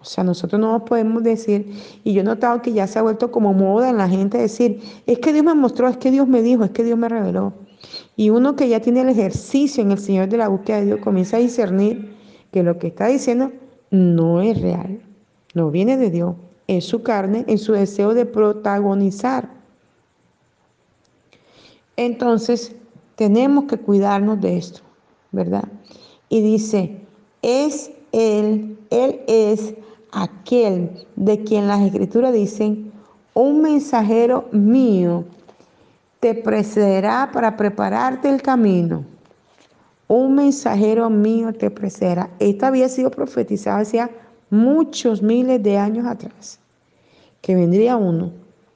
O 0.00 0.04
sea, 0.04 0.24
nosotros 0.24 0.60
no 0.60 0.84
podemos 0.84 1.22
decir, 1.22 1.72
y 2.02 2.12
yo 2.12 2.22
he 2.22 2.24
notado 2.24 2.60
que 2.60 2.72
ya 2.72 2.88
se 2.88 2.98
ha 2.98 3.02
vuelto 3.02 3.30
como 3.30 3.52
moda 3.52 3.88
en 3.88 3.98
la 3.98 4.08
gente 4.08 4.36
decir, 4.36 4.80
es 5.06 5.20
que 5.20 5.32
Dios 5.32 5.44
me 5.44 5.54
mostró, 5.54 5.88
es 5.88 5.96
que 5.96 6.10
Dios 6.10 6.26
me 6.26 6.42
dijo, 6.42 6.64
es 6.64 6.72
que 6.72 6.82
Dios 6.82 6.98
me 6.98 7.08
reveló. 7.08 7.52
Y 8.16 8.30
uno 8.30 8.56
que 8.56 8.68
ya 8.68 8.80
tiene 8.80 9.02
el 9.02 9.08
ejercicio 9.10 9.82
en 9.82 9.92
el 9.92 9.98
Señor 9.98 10.28
de 10.28 10.38
la 10.38 10.48
búsqueda 10.48 10.80
de 10.80 10.86
Dios 10.86 11.00
comienza 11.00 11.36
a 11.36 11.40
discernir 11.40 12.16
que 12.50 12.62
lo 12.62 12.78
que 12.78 12.88
está 12.88 13.06
diciendo 13.06 13.52
no 13.90 14.40
es 14.40 14.60
real, 14.60 15.00
no 15.54 15.70
viene 15.70 15.96
de 15.96 16.10
Dios, 16.10 16.34
es 16.66 16.84
su 16.84 17.02
carne, 17.02 17.44
en 17.46 17.58
su 17.58 17.72
deseo 17.72 18.12
de 18.12 18.26
protagonizar. 18.26 19.48
Entonces, 21.96 22.74
tenemos 23.14 23.64
que 23.64 23.78
cuidarnos 23.78 24.40
de 24.40 24.56
esto, 24.56 24.80
¿verdad? 25.30 25.64
Y 26.28 26.40
dice, 26.40 26.96
es 27.42 27.92
él, 28.12 28.76
Él 28.90 29.20
es 29.26 29.74
aquel 30.12 31.06
de 31.16 31.42
quien 31.42 31.66
las 31.66 31.80
escrituras 31.80 32.32
dicen, 32.32 32.92
un 33.34 33.62
mensajero 33.62 34.48
mío 34.52 35.24
te 36.20 36.34
precederá 36.34 37.30
para 37.32 37.56
prepararte 37.56 38.28
el 38.28 38.42
camino. 38.42 39.04
Un 40.06 40.34
mensajero 40.34 41.08
mío 41.08 41.54
te 41.54 41.70
precederá. 41.70 42.28
Esto 42.38 42.66
había 42.66 42.88
sido 42.90 43.10
profetizado 43.10 43.80
hacía 43.80 44.10
muchos 44.50 45.22
miles 45.22 45.62
de 45.62 45.78
años 45.78 46.06
atrás, 46.06 46.60
que 47.40 47.54
vendría 47.54 47.96
uno, 47.96 48.30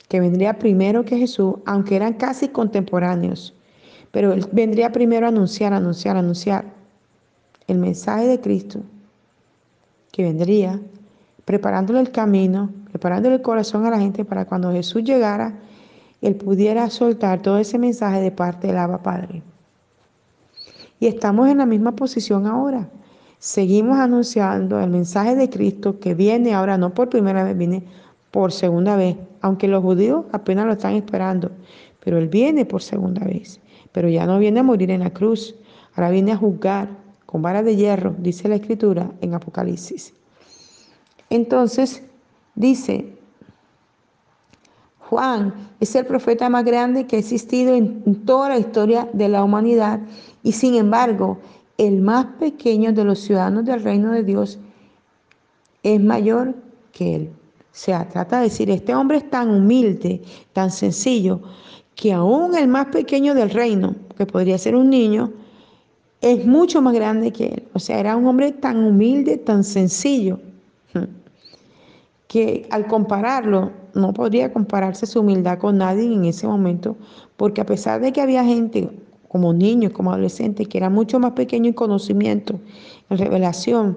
que 0.09 0.21
vendría 0.21 0.59
primero 0.59 1.05
que 1.05 1.19
Jesús, 1.19 1.57
aunque 1.67 1.97
eran 1.97 2.15
casi 2.15 2.49
contemporáneos, 2.49 3.53
pero 4.11 4.33
él 4.33 4.47
vendría 4.51 4.91
primero 4.91 5.27
a 5.27 5.29
anunciar, 5.29 5.75
anunciar, 5.75 6.17
anunciar 6.17 6.65
el 7.69 7.77
mensaje 7.77 8.27
de 8.27 8.41
Cristo 8.41 8.81
que 10.17 10.23
vendría, 10.23 10.81
preparándole 11.45 12.01
el 12.01 12.11
camino, 12.11 12.71
preparándole 12.91 13.35
el 13.35 13.43
corazón 13.43 13.85
a 13.85 13.91
la 13.91 13.99
gente 13.99 14.25
para 14.25 14.47
cuando 14.47 14.73
Jesús 14.73 15.05
llegara, 15.05 15.59
él 16.23 16.37
pudiera 16.37 16.89
soltar 16.89 17.43
todo 17.43 17.59
ese 17.59 17.79
mensaje 17.79 18.23
de 18.23 18.31
parte 18.31 18.69
del 18.69 18.79
Abba 18.79 19.03
Padre. 19.03 19.43
Y 21.01 21.07
estamos 21.07 21.51
en 21.51 21.59
la 21.59 21.67
misma 21.67 21.95
posición 21.95 22.47
ahora. 22.47 22.89
Seguimos 23.39 23.99
anunciando 23.99 24.81
el 24.81 24.89
mensaje 24.89 25.37
de 25.37 25.51
Cristo 25.51 26.01
que 26.01 26.15
viene 26.15 26.55
ahora, 26.55 26.79
no 26.79 26.95
por 26.95 27.11
primera 27.11 27.45
vez, 27.45 27.55
viene 27.55 27.85
por 28.31 28.53
segunda 28.53 28.97
vez, 28.97 29.19
aunque 29.43 29.69
los 29.69 29.83
judíos 29.83 30.25
apenas 30.33 30.65
lo 30.65 30.73
están 30.73 30.95
esperando, 30.95 31.51
pero 32.03 32.17
Él 32.17 32.29
viene 32.29 32.65
por 32.65 32.83
segunda 32.83 33.23
vez, 33.23 33.61
pero 33.93 34.09
ya 34.09 34.25
no 34.25 34.39
viene 34.39 34.61
a 34.61 34.63
morir 34.63 34.91
en 34.91 35.01
la 35.01 35.11
cruz, 35.11 35.55
ahora 35.95 36.09
viene 36.09 36.33
a 36.33 36.37
juzgar, 36.39 36.89
con 37.27 37.43
vara 37.43 37.63
de 37.63 37.77
hierro, 37.77 38.15
dice 38.19 38.49
la 38.49 38.57
escritura 38.57 39.11
en 39.21 39.35
Apocalipsis. 39.35 40.15
Entonces, 41.29 42.03
dice, 42.55 43.13
Juan 45.01 45.55
es 45.81 45.95
el 45.95 46.07
profeta 46.07 46.49
más 46.49 46.65
grande 46.65 47.07
que 47.07 47.17
ha 47.17 47.19
existido 47.19 47.75
en 47.75 48.25
toda 48.25 48.49
la 48.49 48.59
historia 48.59 49.09
de 49.13 49.29
la 49.29 49.45
humanidad 49.45 50.01
y 50.43 50.53
sin 50.53 50.75
embargo, 50.75 51.39
el 51.79 52.01
más 52.01 52.27
pequeño 52.39 52.93
de 52.93 53.05
los 53.05 53.19
ciudadanos 53.21 53.65
del 53.65 53.83
reino 53.83 54.13
de 54.13 54.23
Dios 54.23 54.59
es 55.83 56.01
mayor 56.01 56.55
que 56.93 57.17
él. 57.17 57.31
O 57.77 57.79
sea, 57.79 58.09
trata 58.09 58.39
de 58.39 58.45
decir, 58.45 58.71
este 58.71 58.95
hombre 58.95 59.19
es 59.19 59.31
tan 59.31 59.51
humilde, 59.51 60.23
tan 60.53 60.71
sencillo, 60.71 61.41
que 61.95 62.13
aún 62.13 62.57
el 62.57 62.69
más 62.69 62.87
pequeño 62.87 63.35
del 63.35 63.51
reino, 63.51 63.95
que 64.17 64.25
podría 64.25 64.57
ser 64.57 64.75
un 64.75 64.89
niño, 64.89 65.33
es 66.21 66.47
mucho 66.47 66.83
más 66.83 66.95
grande 66.95 67.33
que 67.33 67.47
él. 67.47 67.65
O 67.73 67.79
sea, 67.79 67.99
era 67.99 68.17
un 68.17 68.27
hombre 68.27 68.53
tan 68.53 68.85
humilde, 68.85 69.37
tan 69.37 69.65
sencillo, 69.65 70.41
que 72.29 72.67
al 72.71 72.87
compararlo, 72.87 73.73
no 73.95 74.13
podría 74.13 74.53
compararse 74.53 75.07
su 75.07 75.21
humildad 75.21 75.59
con 75.59 75.79
nadie 75.79 76.05
en 76.05 76.25
ese 76.25 76.47
momento, 76.47 76.97
porque 77.37 77.61
a 77.61 77.67
pesar 77.67 78.01
de 78.01 78.13
que 78.13 78.21
había 78.21 78.45
gente 78.45 78.91
como 79.29 79.53
niños, 79.53 79.93
como 79.93 80.11
adolescentes, 80.13 80.69
que 80.69 80.79
era 80.79 80.91
mucho 80.91 81.19
más 81.19 81.33
pequeño 81.33 81.69
en 81.69 81.75
conocimiento, 81.75 82.59
en 83.11 83.19
revelación, 83.19 83.97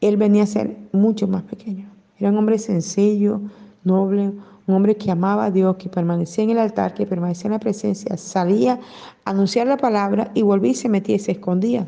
él 0.00 0.16
venía 0.16 0.42
a 0.42 0.46
ser 0.46 0.76
mucho 0.92 1.28
más 1.28 1.42
pequeño. 1.42 1.88
Era 2.18 2.30
un 2.30 2.38
hombre 2.38 2.58
sencillo, 2.58 3.40
noble, 3.84 4.32
un 4.66 4.74
hombre 4.74 4.96
que 4.96 5.10
amaba 5.10 5.46
a 5.46 5.50
Dios, 5.50 5.76
que 5.76 5.88
permanecía 5.88 6.44
en 6.44 6.50
el 6.50 6.58
altar, 6.58 6.94
que 6.94 7.06
permanecía 7.06 7.46
en 7.46 7.52
la 7.52 7.58
presencia, 7.58 8.16
salía 8.16 8.78
a 9.24 9.30
anunciar 9.30 9.66
la 9.66 9.76
palabra 9.76 10.30
y 10.34 10.42
volvía 10.42 10.72
y 10.72 10.74
se 10.74 10.88
metía 10.88 11.16
y 11.16 11.18
se 11.18 11.32
escondía. 11.32 11.86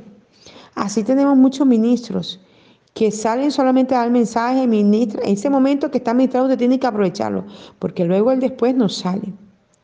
Así 0.75 1.04
tenemos 1.04 1.37
muchos 1.37 1.66
ministros 1.66 2.40
que 2.95 3.11
salen 3.11 3.50
solamente 3.50 3.95
a 3.95 3.99
dar 3.99 4.11
mensaje, 4.11 4.66
ministra. 4.66 5.23
En 5.25 5.33
ese 5.33 5.50
momento 5.50 5.90
que 5.90 5.99
está 5.99 6.14
ministrando 6.14 6.47
usted 6.47 6.59
tiene 6.59 6.78
que 6.78 6.87
aprovecharlo, 6.87 7.45
porque 7.78 8.04
luego 8.04 8.33
el 8.33 8.40
después 8.40 8.75
no 8.75 8.88
sale. 8.88 9.33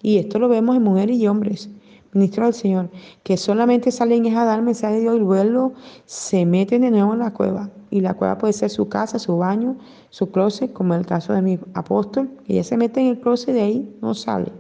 Y 0.03 0.19
esto 0.19 0.39
lo 0.39 0.49
vemos 0.49 0.77
en 0.77 0.83
mujeres 0.83 1.17
y 1.19 1.27
hombres, 1.27 1.69
ministros 2.13 2.47
del 2.47 2.55
Señor, 2.55 2.91
que 3.23 3.37
solamente 3.37 3.91
salen 3.91 4.27
a 4.37 4.45
dar 4.45 4.63
mensaje 4.63 4.95
de 4.95 5.01
Dios 5.01 5.17
y 5.17 5.21
luego 5.21 5.73
se 6.07 6.45
meten 6.47 6.83
de 6.83 6.91
nuevo 6.91 7.13
en 7.13 7.21
la 7.21 7.33
cueva 7.33 7.71
y 7.91 8.01
la 8.01 8.15
cueva 8.15 8.39
puede 8.39 8.53
ser 8.53 8.71
su 8.71 8.89
casa, 8.89 9.19
su 9.19 9.37
baño, 9.37 9.77
su 10.11 10.31
closet, 10.31 10.73
como 10.73 10.95
en 10.95 11.01
el 11.01 11.07
caso 11.07 11.33
de 11.33 11.43
mi 11.43 11.59
apóstol, 11.75 12.31
ella 12.47 12.65
se 12.65 12.77
mete 12.77 13.01
en 13.01 13.09
el 13.09 13.21
closet 13.21 13.51
y 13.51 13.53
de 13.53 13.61
ahí 13.61 13.97
no 14.01 14.15
sale. 14.15 14.53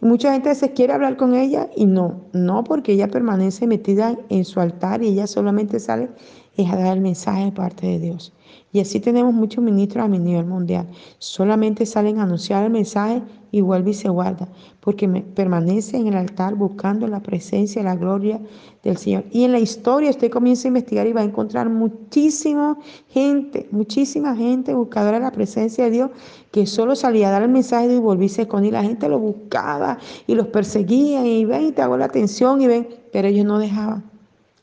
Mucha 0.00 0.32
gente 0.32 0.54
se 0.54 0.72
quiere 0.72 0.92
hablar 0.92 1.16
con 1.16 1.34
ella 1.34 1.70
y 1.74 1.86
no, 1.86 2.20
no 2.32 2.62
porque 2.62 2.92
ella 2.92 3.08
permanece 3.08 3.66
metida 3.66 4.18
en 4.28 4.44
su 4.44 4.60
altar 4.60 5.02
y 5.02 5.08
ella 5.08 5.26
solamente 5.26 5.80
sale 5.80 6.10
es 6.56 6.70
a 6.70 6.76
dar 6.76 6.96
el 6.96 7.00
mensaje 7.00 7.46
de 7.46 7.52
parte 7.52 7.86
de 7.86 7.98
Dios. 7.98 8.32
Y 8.74 8.80
así 8.80 8.98
tenemos 8.98 9.32
muchos 9.32 9.62
ministros 9.62 10.04
a 10.04 10.08
mi 10.08 10.18
nivel 10.18 10.46
mundial. 10.46 10.88
Solamente 11.20 11.86
salen 11.86 12.18
a 12.18 12.24
anunciar 12.24 12.64
el 12.64 12.72
mensaje 12.72 13.22
y 13.52 13.60
vuelve 13.60 13.92
y 13.92 13.94
se 13.94 14.08
guarda, 14.08 14.48
porque 14.80 15.08
permanece 15.08 15.96
en 15.96 16.08
el 16.08 16.16
altar 16.16 16.56
buscando 16.56 17.06
la 17.06 17.22
presencia 17.22 17.80
y 17.80 17.84
la 17.84 17.94
gloria 17.94 18.40
del 18.82 18.96
Señor. 18.96 19.26
Y 19.30 19.44
en 19.44 19.52
la 19.52 19.60
historia 19.60 20.10
usted 20.10 20.28
comienza 20.28 20.66
a 20.66 20.70
investigar 20.70 21.06
y 21.06 21.12
va 21.12 21.20
a 21.20 21.24
encontrar 21.24 21.70
muchísima 21.70 22.76
gente, 23.10 23.68
muchísima 23.70 24.34
gente 24.34 24.74
buscadora 24.74 25.20
de 25.20 25.24
la 25.24 25.30
presencia 25.30 25.84
de 25.84 25.92
Dios 25.92 26.10
que 26.50 26.66
solo 26.66 26.96
salía 26.96 27.28
a 27.28 27.30
dar 27.30 27.42
el 27.44 27.50
mensaje 27.50 27.94
y 27.94 27.98
volvía 28.00 28.26
y 28.26 28.30
se 28.30 28.42
escondía. 28.42 28.72
La 28.72 28.82
gente 28.82 29.08
lo 29.08 29.20
buscaba 29.20 29.98
y 30.26 30.34
los 30.34 30.48
perseguía 30.48 31.24
y 31.24 31.44
ven 31.44 31.66
y 31.66 31.70
te 31.70 31.80
hago 31.80 31.96
la 31.96 32.06
atención 32.06 32.60
y 32.60 32.66
ven, 32.66 32.88
pero 33.12 33.28
ellos 33.28 33.46
no 33.46 33.60
dejaban, 33.60 34.02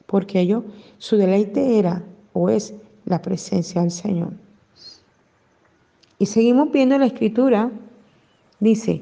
porque 0.05 0.41
ellos, 0.41 0.65
su 0.97 1.15
deleite 1.15 1.79
era 1.79 2.03
o 2.33 2.49
es 2.49 2.73
la 3.05 3.21
presencia 3.21 3.81
del 3.81 3.91
Señor. 3.91 4.33
Y 6.19 6.27
seguimos 6.27 6.71
viendo 6.71 6.97
la 6.97 7.07
escritura, 7.07 7.71
dice, 8.59 9.01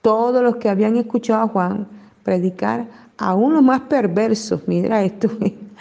todos 0.00 0.42
los 0.42 0.56
que 0.56 0.68
habían 0.68 0.96
escuchado 0.96 1.42
a 1.42 1.48
Juan 1.48 1.88
predicar, 2.22 2.88
aún 3.18 3.54
los 3.54 3.62
más 3.62 3.82
perversos, 3.82 4.62
mira 4.66 5.02
esto, 5.02 5.28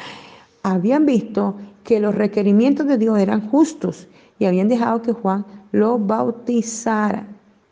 habían 0.64 1.06
visto 1.06 1.56
que 1.84 2.00
los 2.00 2.16
requerimientos 2.16 2.88
de 2.88 2.98
Dios 2.98 3.18
eran 3.20 3.50
justos 3.50 4.08
y 4.40 4.46
habían 4.46 4.68
dejado 4.68 5.02
que 5.02 5.14
Juan 5.14 5.46
los 5.72 6.06
bautizara. 6.06 7.28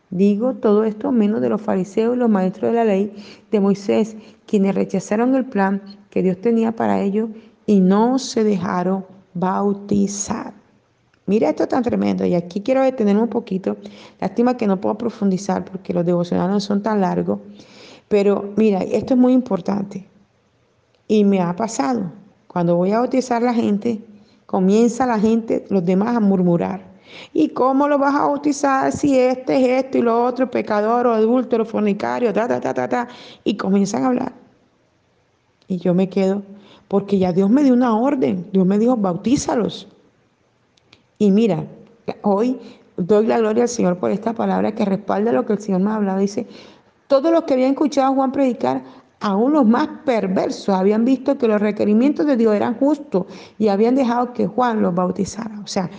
Digo 0.10 0.54
todo 0.56 0.84
esto 0.84 1.12
menos 1.12 1.40
de 1.40 1.50
los 1.50 1.62
fariseos 1.62 2.16
y 2.16 2.20
los 2.20 2.30
maestros 2.30 2.72
de 2.72 2.78
la 2.78 2.84
ley 2.84 3.16
de 3.50 3.60
Moisés, 3.62 4.18
quienes 4.46 4.76
rechazaron 4.76 5.36
el 5.36 5.46
plan 5.46 5.82
que 6.10 6.22
Dios 6.22 6.40
tenía 6.42 6.74
para 6.74 7.02
ellos 7.02 7.30
y 7.66 7.80
no 7.80 8.20
se 8.20 8.44
dejaron 8.44 9.06
bautizar. 9.34 10.54
Mira 11.26 11.50
esto 11.50 11.68
tan 11.68 11.84
tremendo 11.84 12.26
y 12.26 12.36
aquí 12.36 12.62
quiero 12.62 12.82
detenerme 12.82 13.22
un 13.22 13.30
poquito. 13.30 13.78
Lástima 14.20 14.58
que 14.58 14.68
no 14.68 14.82
puedo 14.82 14.98
profundizar 14.98 15.64
porque 15.64 15.94
los 15.94 16.06
devocionales 16.06 16.52
no 16.52 16.60
son 16.60 16.84
tan 16.84 17.02
largos. 17.02 17.40
Pero 18.08 18.52
mira, 18.58 18.80
esto 18.80 19.14
es 19.14 19.20
muy 19.20 19.34
importante. 19.34 20.06
Y 21.08 21.24
me 21.24 21.42
ha 21.42 21.56
pasado. 21.56 22.12
Cuando 22.48 22.76
voy 22.76 22.92
a 22.92 23.00
bautizar 23.00 23.42
a 23.42 23.46
la 23.46 23.54
gente, 23.54 24.04
comienza 24.46 25.06
la 25.06 25.18
gente, 25.20 25.66
los 25.70 25.86
demás 25.86 26.18
a 26.18 26.20
murmurar. 26.20 26.92
¿Y 27.34 27.50
cómo 27.50 27.88
lo 27.88 27.98
vas 27.98 28.16
a 28.16 28.28
bautizar 28.28 28.92
si 28.92 29.18
este 29.18 29.56
es 29.56 29.86
esto 29.86 29.98
y 29.98 30.02
lo 30.02 30.26
otro, 30.26 30.50
pecador 30.52 31.08
o 31.08 31.14
adúltero, 31.14 31.66
fornicario, 31.66 32.34
ta, 32.34 32.48
ta, 32.48 32.60
ta, 32.60 32.74
ta, 32.74 32.90
ta? 32.90 33.08
Y 33.44 33.56
comienzan 33.56 34.04
a 34.04 34.08
hablar. 34.08 34.34
Y 35.68 35.78
yo 35.78 35.94
me 35.94 36.10
quedo, 36.10 36.44
porque 36.92 37.18
ya 37.18 37.32
Dios 37.32 37.50
me 37.50 37.64
dio 37.64 37.74
una 37.74 37.96
orden, 37.96 38.46
Dios 38.52 38.66
me 38.66 38.78
dijo, 38.78 38.98
bautízalos. 38.98 39.88
Y 41.20 41.32
mira, 41.32 41.66
hoy 42.22 42.60
doy 42.98 43.28
la 43.28 43.38
gloria 43.38 43.64
al 43.64 43.70
Señor 43.70 43.98
por 43.98 44.12
esta 44.12 44.34
palabra 44.34 44.76
que 44.76 44.84
respalda 44.84 45.32
lo 45.32 45.46
que 45.46 45.54
el 45.54 45.60
Señor 45.60 45.80
me 45.80 45.90
ha 45.90 45.96
hablado. 45.96 46.20
Dice, 46.20 46.46
todos 47.08 47.32
los 47.32 47.44
que 47.44 47.54
habían 47.54 47.72
escuchado 47.72 48.12
a 48.12 48.16
Juan 48.16 48.34
predicar, 48.34 48.84
aún 49.22 49.54
los 49.54 49.66
más 49.66 49.88
perversos, 50.04 50.76
habían 50.76 51.06
visto 51.06 51.38
que 51.38 51.48
los 51.48 51.62
requerimientos 51.62 52.26
de 52.26 52.36
Dios 52.36 52.54
eran 52.56 52.76
justos 52.76 53.24
y 53.58 53.70
habían 53.70 53.96
dejado 53.96 54.34
que 54.34 54.46
Juan 54.48 54.82
los 54.82 54.94
bautizara. 54.94 55.62
O 55.64 55.68
sea, 55.68 55.90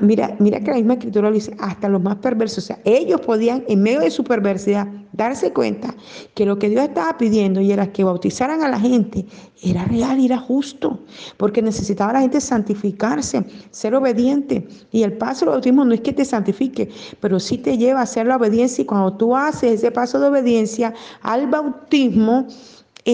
Mira, 0.00 0.36
mira 0.38 0.60
que 0.60 0.70
la 0.70 0.76
misma 0.76 0.94
escritura 0.94 1.28
lo 1.30 1.34
dice, 1.34 1.56
hasta 1.60 1.88
los 1.88 2.02
más 2.02 2.16
perversos. 2.16 2.64
O 2.64 2.66
sea, 2.66 2.78
ellos 2.84 3.20
podían, 3.22 3.64
en 3.68 3.82
medio 3.82 4.00
de 4.00 4.10
su 4.10 4.22
perversidad, 4.22 4.86
darse 5.18 5.52
cuenta 5.52 5.94
que 6.34 6.46
lo 6.46 6.58
que 6.58 6.70
Dios 6.70 6.84
estaba 6.84 7.18
pidiendo 7.18 7.60
y 7.60 7.72
era 7.72 7.92
que 7.92 8.04
bautizaran 8.04 8.62
a 8.62 8.68
la 8.68 8.78
gente 8.78 9.26
era 9.60 9.84
real 9.84 10.20
y 10.20 10.26
era 10.26 10.38
justo, 10.38 11.00
porque 11.36 11.60
necesitaba 11.60 12.12
la 12.12 12.20
gente 12.20 12.40
santificarse, 12.40 13.44
ser 13.72 13.96
obediente. 13.96 14.68
Y 14.92 15.02
el 15.02 15.14
paso 15.14 15.44
del 15.44 15.54
bautismo 15.54 15.84
no 15.84 15.92
es 15.92 16.02
que 16.02 16.12
te 16.12 16.24
santifique, 16.24 16.88
pero 17.18 17.40
sí 17.40 17.58
te 17.58 17.76
lleva 17.76 17.98
a 17.98 18.04
hacer 18.04 18.26
la 18.26 18.36
obediencia. 18.36 18.82
Y 18.82 18.86
cuando 18.86 19.12
tú 19.16 19.36
haces 19.36 19.72
ese 19.72 19.90
paso 19.90 20.20
de 20.20 20.28
obediencia 20.28 20.94
al 21.22 21.48
bautismo, 21.48 22.46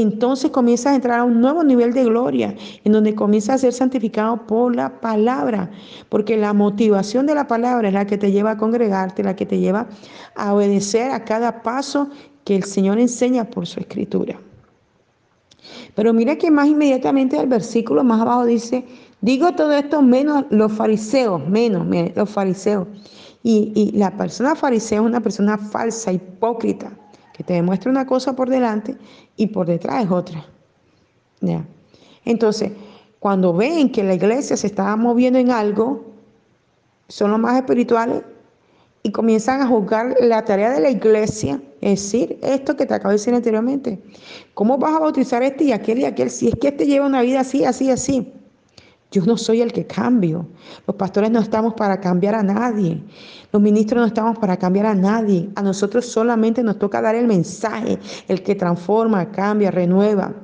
entonces 0.01 0.51
comienzas 0.51 0.93
a 0.93 0.97
entrar 0.97 1.21
a 1.21 1.25
un 1.25 1.41
nuevo 1.41 1.63
nivel 1.63 1.93
de 1.93 2.03
gloria, 2.03 2.57
en 2.83 2.91
donde 2.91 3.15
comienzas 3.15 3.55
a 3.55 3.59
ser 3.59 3.73
santificado 3.73 4.45
por 4.45 4.75
la 4.75 5.01
palabra, 5.01 5.71
porque 6.09 6.37
la 6.37 6.53
motivación 6.53 7.27
de 7.27 7.37
la 7.37 7.47
palabra 7.47 7.87
es 7.87 7.95
la 7.95 8.05
que 8.05 8.19
te 8.19 8.33
lleva 8.33 8.51
a 8.51 8.59
congregarte, 8.59 9.23
la 9.23 9.37
que 9.37 9.47
te 9.47 9.61
lleva 9.61 9.87
a 10.35 10.53
obedecer 10.53 11.13
a 11.13 11.25
cada 11.25 11.63
paso 11.63 12.11
que 12.43 12.57
el 12.57 12.65
Señor 12.65 12.99
enseña 12.99 13.45
por 13.45 13.69
su 13.69 13.79
escritura. 13.79 14.37
Pero 15.95 16.13
mira 16.13 16.35
que 16.39 16.51
más 16.51 16.67
inmediatamente 16.67 17.39
el 17.39 17.47
versículo 17.47 18.03
más 18.03 18.21
abajo 18.21 18.47
dice, 18.47 18.85
digo 19.21 19.53
todo 19.53 19.71
esto 19.75 20.03
menos 20.03 20.45
los 20.51 20.73
fariseos, 20.73 21.47
menos 21.49 21.87
los 22.17 22.29
fariseos. 22.29 22.89
Y, 23.45 23.71
y 23.77 23.97
la 23.97 24.11
persona 24.17 24.57
fariseo 24.57 25.03
es 25.03 25.07
una 25.07 25.21
persona 25.21 25.57
falsa, 25.57 26.13
hipócrita 26.13 26.91
que 27.35 27.43
te 27.43 27.53
demuestra 27.53 27.91
una 27.91 28.07
cosa 28.07 28.35
por 28.35 28.49
delante 28.49 28.97
y 29.37 29.49
por 29.49 29.67
detrás 29.67 30.05
es 30.05 30.11
otra. 30.11 30.47
¿Ya? 31.41 31.65
Entonces, 32.25 32.73
cuando 33.19 33.53
ven 33.53 33.91
que 33.91 34.03
la 34.05 34.15
iglesia 34.15 34.57
se 34.57 34.69
está 34.69 34.95
moviendo 34.97 35.39
en 35.39 35.51
algo, 35.51 36.05
son 37.09 37.33
los 37.33 37.41
más 37.41 37.57
espirituales 37.57 38.23
y 39.03 39.11
comienzan 39.11 39.61
a 39.61 39.67
juzgar 39.67 40.17
la 40.21 40.45
tarea 40.45 40.71
de 40.71 40.81
la 40.81 40.91
iglesia, 40.91 41.61
es 41.81 42.03
decir, 42.03 42.39
esto 42.41 42.77
que 42.77 42.87
te 42.87 42.95
acabo 42.95 43.11
de 43.11 43.17
decir 43.17 43.35
anteriormente. 43.35 44.01
¿Cómo 44.55 44.79
vas 44.79 44.95
a 44.95 45.01
bautizar 45.01 45.43
este 45.43 45.65
y 45.65 45.73
aquel 45.73 45.99
y 45.99 46.05
aquel 46.07 46.31
si 46.31 46.49
es 46.49 46.55
que 46.55 46.69
este 46.69 46.87
lleva 46.87 47.05
una 47.05 47.21
vida 47.21 47.41
así, 47.41 47.65
así, 47.65 47.91
así? 47.91 48.33
Yo 49.15 49.25
no 49.27 49.37
soy 49.37 49.63
el 49.63 49.73
que 49.73 49.87
cambio. 49.87 50.45
Los 50.89 50.97
pastores 50.97 51.31
no 51.31 51.39
estamos 51.39 51.75
para 51.75 52.01
cambiar 52.01 52.35
a 52.35 52.43
nadie. 52.43 53.01
Los 53.53 53.63
ministros 53.63 54.01
no 54.01 54.07
estamos 54.09 54.37
para 54.41 54.57
cambiar 54.57 54.87
a 54.87 54.95
nadie. 54.97 55.49
A 55.55 55.63
nosotros 55.63 56.05
solamente 56.05 56.65
nos 56.65 56.81
toca 56.81 57.01
dar 57.01 57.15
el 57.15 57.29
mensaje, 57.29 58.01
el 58.27 58.43
que 58.43 58.57
transforma, 58.57 59.31
cambia, 59.31 59.71
renueva. 59.71 60.35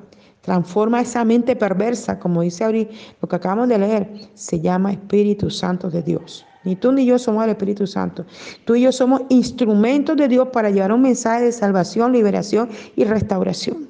Transforma 0.42 1.00
esa 1.00 1.24
mente 1.24 1.56
perversa, 1.56 2.20
como 2.20 2.42
dice 2.42 2.62
ahorita, 2.62 2.94
lo 3.20 3.28
que 3.28 3.34
acabamos 3.34 3.68
de 3.68 3.78
leer, 3.78 4.08
se 4.34 4.60
llama 4.60 4.92
Espíritu 4.92 5.50
Santo 5.50 5.90
de 5.90 6.02
Dios. 6.02 6.46
Ni 6.62 6.76
tú 6.76 6.92
ni 6.92 7.04
yo 7.04 7.18
somos 7.18 7.42
el 7.42 7.50
Espíritu 7.50 7.88
Santo. 7.88 8.24
Tú 8.64 8.76
y 8.76 8.82
yo 8.82 8.92
somos 8.92 9.22
instrumentos 9.30 10.16
de 10.16 10.28
Dios 10.28 10.46
para 10.52 10.70
llevar 10.70 10.92
un 10.92 11.02
mensaje 11.02 11.46
de 11.46 11.50
salvación, 11.52 12.12
liberación 12.12 12.68
y 12.94 13.02
restauración. 13.02 13.88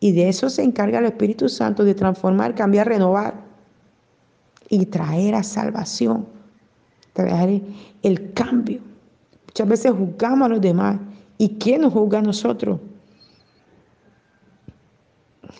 Y 0.00 0.12
de 0.12 0.28
eso 0.28 0.50
se 0.50 0.62
encarga 0.62 0.98
el 0.98 1.06
Espíritu 1.06 1.48
Santo, 1.48 1.82
de 1.82 1.94
transformar, 1.94 2.54
cambiar, 2.54 2.86
renovar 2.86 3.48
y 4.70 4.86
traer 4.86 5.34
a 5.34 5.42
salvación, 5.42 6.26
traer 7.12 7.60
el 8.02 8.32
cambio. 8.32 8.80
Muchas 9.46 9.68
veces 9.68 9.92
juzgamos 9.92 10.46
a 10.46 10.48
los 10.48 10.60
demás. 10.60 10.98
¿Y 11.36 11.56
quién 11.58 11.82
nos 11.82 11.92
juzga 11.92 12.20
a 12.20 12.22
nosotros? 12.22 12.78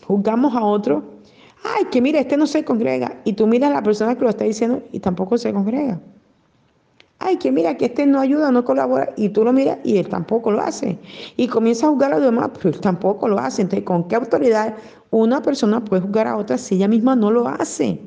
Juzgamos 0.06 0.54
a 0.54 0.62
otro. 0.62 1.02
Ay, 1.64 1.86
que 1.90 2.00
mira, 2.00 2.20
este 2.20 2.36
no 2.36 2.46
se 2.46 2.64
congrega. 2.64 3.20
Y 3.24 3.32
tú 3.32 3.46
miras 3.46 3.70
a 3.70 3.74
la 3.74 3.82
persona 3.82 4.14
que 4.14 4.22
lo 4.22 4.30
está 4.30 4.44
diciendo 4.44 4.82
y 4.92 5.00
tampoco 5.00 5.36
se 5.36 5.52
congrega. 5.52 6.00
Ay, 7.18 7.36
que 7.36 7.50
mira, 7.50 7.76
que 7.76 7.86
este 7.86 8.06
no 8.06 8.20
ayuda, 8.20 8.52
no 8.52 8.64
colabora. 8.64 9.12
Y 9.16 9.30
tú 9.30 9.44
lo 9.44 9.52
miras 9.52 9.78
y 9.82 9.98
él 9.98 10.08
tampoco 10.08 10.52
lo 10.52 10.60
hace. 10.60 10.98
Y 11.36 11.48
comienza 11.48 11.86
a 11.86 11.90
juzgar 11.90 12.12
a 12.12 12.16
los 12.16 12.24
demás, 12.26 12.50
pero 12.54 12.70
él 12.70 12.80
tampoco 12.80 13.26
lo 13.26 13.38
hace. 13.38 13.62
Entonces, 13.62 13.84
¿con 13.84 14.06
qué 14.06 14.14
autoridad 14.14 14.76
una 15.10 15.42
persona 15.42 15.84
puede 15.84 16.02
juzgar 16.02 16.28
a 16.28 16.36
otra 16.36 16.56
si 16.56 16.76
ella 16.76 16.86
misma 16.86 17.16
no 17.16 17.32
lo 17.32 17.48
hace? 17.48 18.00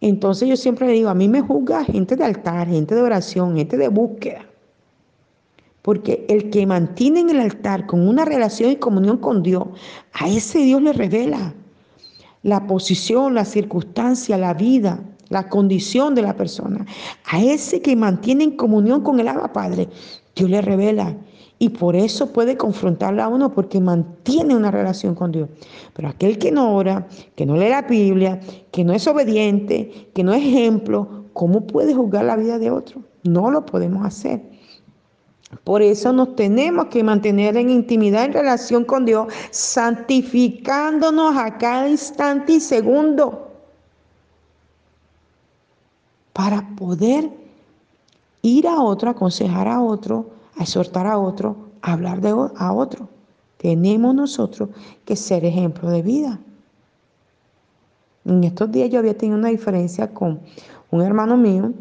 Entonces 0.00 0.48
yo 0.48 0.56
siempre 0.56 0.86
le 0.86 0.92
digo, 0.92 1.08
a 1.08 1.14
mí 1.14 1.28
me 1.28 1.40
juzga 1.40 1.84
gente 1.84 2.16
de 2.16 2.24
altar, 2.24 2.68
gente 2.68 2.94
de 2.94 3.02
oración, 3.02 3.56
gente 3.56 3.76
de 3.76 3.88
búsqueda. 3.88 4.46
Porque 5.82 6.26
el 6.28 6.50
que 6.50 6.66
mantiene 6.66 7.20
en 7.20 7.30
el 7.30 7.40
altar 7.40 7.86
con 7.86 8.06
una 8.06 8.24
relación 8.24 8.70
y 8.70 8.76
comunión 8.76 9.18
con 9.18 9.42
Dios, 9.42 9.64
a 10.12 10.28
ese 10.28 10.58
Dios 10.58 10.82
le 10.82 10.92
revela 10.92 11.54
la 12.42 12.66
posición, 12.66 13.34
la 13.34 13.44
circunstancia, 13.44 14.36
la 14.36 14.54
vida, 14.54 15.00
la 15.28 15.48
condición 15.48 16.14
de 16.14 16.22
la 16.22 16.36
persona. 16.36 16.86
A 17.24 17.42
ese 17.42 17.80
que 17.80 17.96
mantiene 17.96 18.44
en 18.44 18.56
comunión 18.56 19.02
con 19.02 19.18
el 19.20 19.28
Abba 19.28 19.52
Padre, 19.52 19.88
Dios 20.36 20.50
le 20.50 20.62
revela 20.62 21.16
y 21.58 21.70
por 21.70 21.96
eso 21.96 22.32
puede 22.32 22.56
confrontarla 22.56 23.24
a 23.24 23.28
uno 23.28 23.52
porque 23.52 23.80
mantiene 23.80 24.54
una 24.54 24.70
relación 24.70 25.14
con 25.14 25.32
Dios. 25.32 25.48
Pero 25.94 26.08
aquel 26.08 26.38
que 26.38 26.52
no 26.52 26.74
ora, 26.74 27.08
que 27.34 27.46
no 27.46 27.56
lee 27.56 27.68
la 27.68 27.82
Biblia, 27.82 28.40
que 28.70 28.84
no 28.84 28.92
es 28.92 29.06
obediente, 29.08 30.10
que 30.14 30.22
no 30.22 30.32
es 30.32 30.44
ejemplo, 30.44 31.24
¿cómo 31.32 31.66
puede 31.66 31.94
juzgar 31.94 32.24
la 32.24 32.36
vida 32.36 32.58
de 32.58 32.70
otro? 32.70 33.02
No 33.24 33.50
lo 33.50 33.66
podemos 33.66 34.06
hacer. 34.06 34.40
Por 35.64 35.82
eso 35.82 36.12
nos 36.12 36.36
tenemos 36.36 36.86
que 36.86 37.02
mantener 37.02 37.56
en 37.56 37.70
intimidad, 37.70 38.26
en 38.26 38.34
relación 38.34 38.84
con 38.84 39.04
Dios, 39.04 39.32
santificándonos 39.50 41.36
a 41.36 41.56
cada 41.56 41.88
instante 41.88 42.54
y 42.54 42.60
segundo 42.60 43.46
para 46.34 46.68
poder 46.76 47.30
ir 48.42 48.68
a 48.68 48.80
otro, 48.80 49.10
aconsejar 49.10 49.66
a 49.66 49.80
otro, 49.80 50.37
a 50.58 50.62
exhortar 50.62 51.06
a 51.06 51.18
otro, 51.18 51.70
a 51.82 51.92
hablar 51.92 52.20
de, 52.20 52.30
a 52.30 52.72
otro. 52.72 53.08
Tenemos 53.56 54.14
nosotros 54.14 54.68
que 55.04 55.16
ser 55.16 55.44
ejemplo 55.44 55.90
de 55.90 56.02
vida. 56.02 56.40
En 58.24 58.44
estos 58.44 58.70
días 58.70 58.90
yo 58.90 58.98
había 58.98 59.16
tenido 59.16 59.38
una 59.38 59.48
diferencia 59.48 60.12
con 60.12 60.40
un 60.90 61.02
hermano 61.02 61.36
mío 61.36 61.72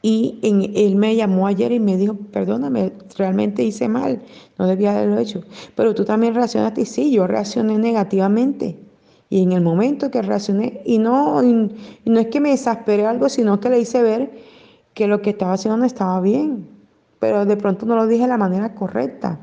y 0.00 0.38
él 0.42 0.96
me 0.96 1.16
llamó 1.16 1.46
ayer 1.46 1.72
y 1.72 1.80
me 1.80 1.96
dijo, 1.96 2.14
perdóname, 2.14 2.92
realmente 3.16 3.62
hice 3.62 3.88
mal, 3.88 4.22
no 4.56 4.66
debía 4.66 4.92
haberlo 4.92 5.18
hecho. 5.18 5.42
Pero 5.74 5.94
tú 5.94 6.04
también 6.04 6.34
reaccionaste 6.34 6.82
y 6.82 6.86
sí, 6.86 7.10
yo 7.10 7.26
reaccioné 7.26 7.78
negativamente. 7.78 8.78
Y 9.30 9.42
en 9.42 9.52
el 9.52 9.60
momento 9.60 10.10
que 10.10 10.22
reaccioné, 10.22 10.80
y 10.86 10.98
no, 10.98 11.42
y 11.42 12.10
no 12.10 12.20
es 12.20 12.28
que 12.28 12.40
me 12.40 12.50
desesperé 12.50 13.06
algo, 13.06 13.28
sino 13.28 13.60
que 13.60 13.68
le 13.68 13.80
hice 13.80 14.02
ver 14.02 14.30
que 14.94 15.06
lo 15.06 15.20
que 15.20 15.30
estaba 15.30 15.52
haciendo 15.52 15.76
no 15.76 15.84
estaba 15.84 16.20
bien. 16.20 16.77
Pero 17.18 17.44
de 17.44 17.56
pronto 17.56 17.86
no 17.86 17.96
lo 17.96 18.06
dije 18.06 18.22
de 18.22 18.28
la 18.28 18.38
manera 18.38 18.74
correcta. 18.74 19.38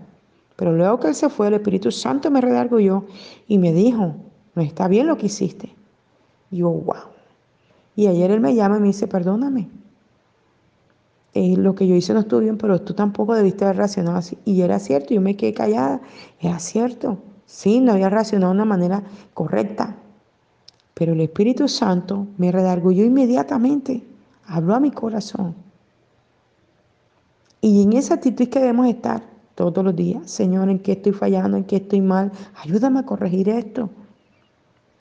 Pero 0.55 0.71
luego 0.71 0.99
que 0.99 1.07
él 1.09 1.15
se 1.15 1.29
fue, 1.29 1.47
el 1.47 1.55
Espíritu 1.55 1.91
Santo 1.91 2.31
me 2.31 2.41
redarguyó 2.41 3.05
y 3.47 3.57
me 3.57 3.73
dijo, 3.73 4.15
no 4.55 4.61
está 4.61 4.87
bien 4.87 5.07
lo 5.07 5.17
que 5.17 5.25
hiciste. 5.25 5.75
Y 6.51 6.57
yo, 6.57 6.69
wow. 6.69 6.95
Y 7.95 8.07
ayer 8.07 8.31
él 8.31 8.39
me 8.39 8.55
llama 8.55 8.77
y 8.77 8.81
me 8.81 8.87
dice, 8.87 9.07
perdóname. 9.07 9.69
Eh, 11.33 11.57
lo 11.57 11.75
que 11.75 11.85
yo 11.85 11.95
hice 11.95 12.13
no 12.13 12.21
estuvo 12.21 12.39
bien, 12.39 12.57
pero 12.57 12.79
tú 12.81 12.93
tampoco 12.93 13.35
debiste 13.35 13.65
haber 13.65 13.77
reaccionado 13.77 14.17
así. 14.17 14.37
Y 14.45 14.61
era 14.61 14.79
cierto, 14.79 15.13
yo 15.13 15.19
me 15.19 15.35
quedé 15.35 15.53
callada. 15.53 15.99
Era 16.39 16.59
cierto. 16.59 17.17
Sí, 17.45 17.81
no 17.81 17.91
había 17.91 18.09
reaccionado 18.09 18.53
de 18.53 18.57
una 18.57 18.65
manera 18.65 19.03
correcta. 19.33 19.97
Pero 20.93 21.11
el 21.11 21.19
Espíritu 21.19 21.67
Santo 21.67 22.27
me 22.37 22.53
redarguyó 22.53 23.03
inmediatamente. 23.03 24.03
Habló 24.47 24.75
a 24.75 24.79
mi 24.79 24.91
corazón. 24.91 25.55
Y 27.61 27.83
en 27.83 27.93
esa 27.93 28.15
actitud 28.15 28.47
que 28.47 28.59
debemos 28.59 28.87
estar 28.87 29.23
todos 29.55 29.83
los 29.83 29.95
días. 29.95 30.29
Señor, 30.29 30.69
¿en 30.69 30.79
qué 30.79 30.93
estoy 30.93 31.13
fallando? 31.13 31.57
¿En 31.57 31.63
qué 31.63 31.77
estoy 31.77 32.01
mal? 32.01 32.31
Ayúdame 32.63 32.99
a 32.99 33.03
corregir 33.03 33.49
esto. 33.49 33.89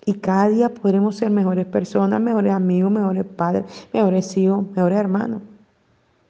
Y 0.06 0.14
cada 0.14 0.48
día 0.48 0.72
podremos 0.72 1.16
ser 1.16 1.30
mejores 1.30 1.66
personas, 1.66 2.20
mejores 2.20 2.52
amigos, 2.52 2.90
mejores 2.90 3.24
padres, 3.24 3.64
mejores 3.92 4.36
hijos, 4.36 4.64
mejores 4.74 4.98
hermanos, 4.98 5.42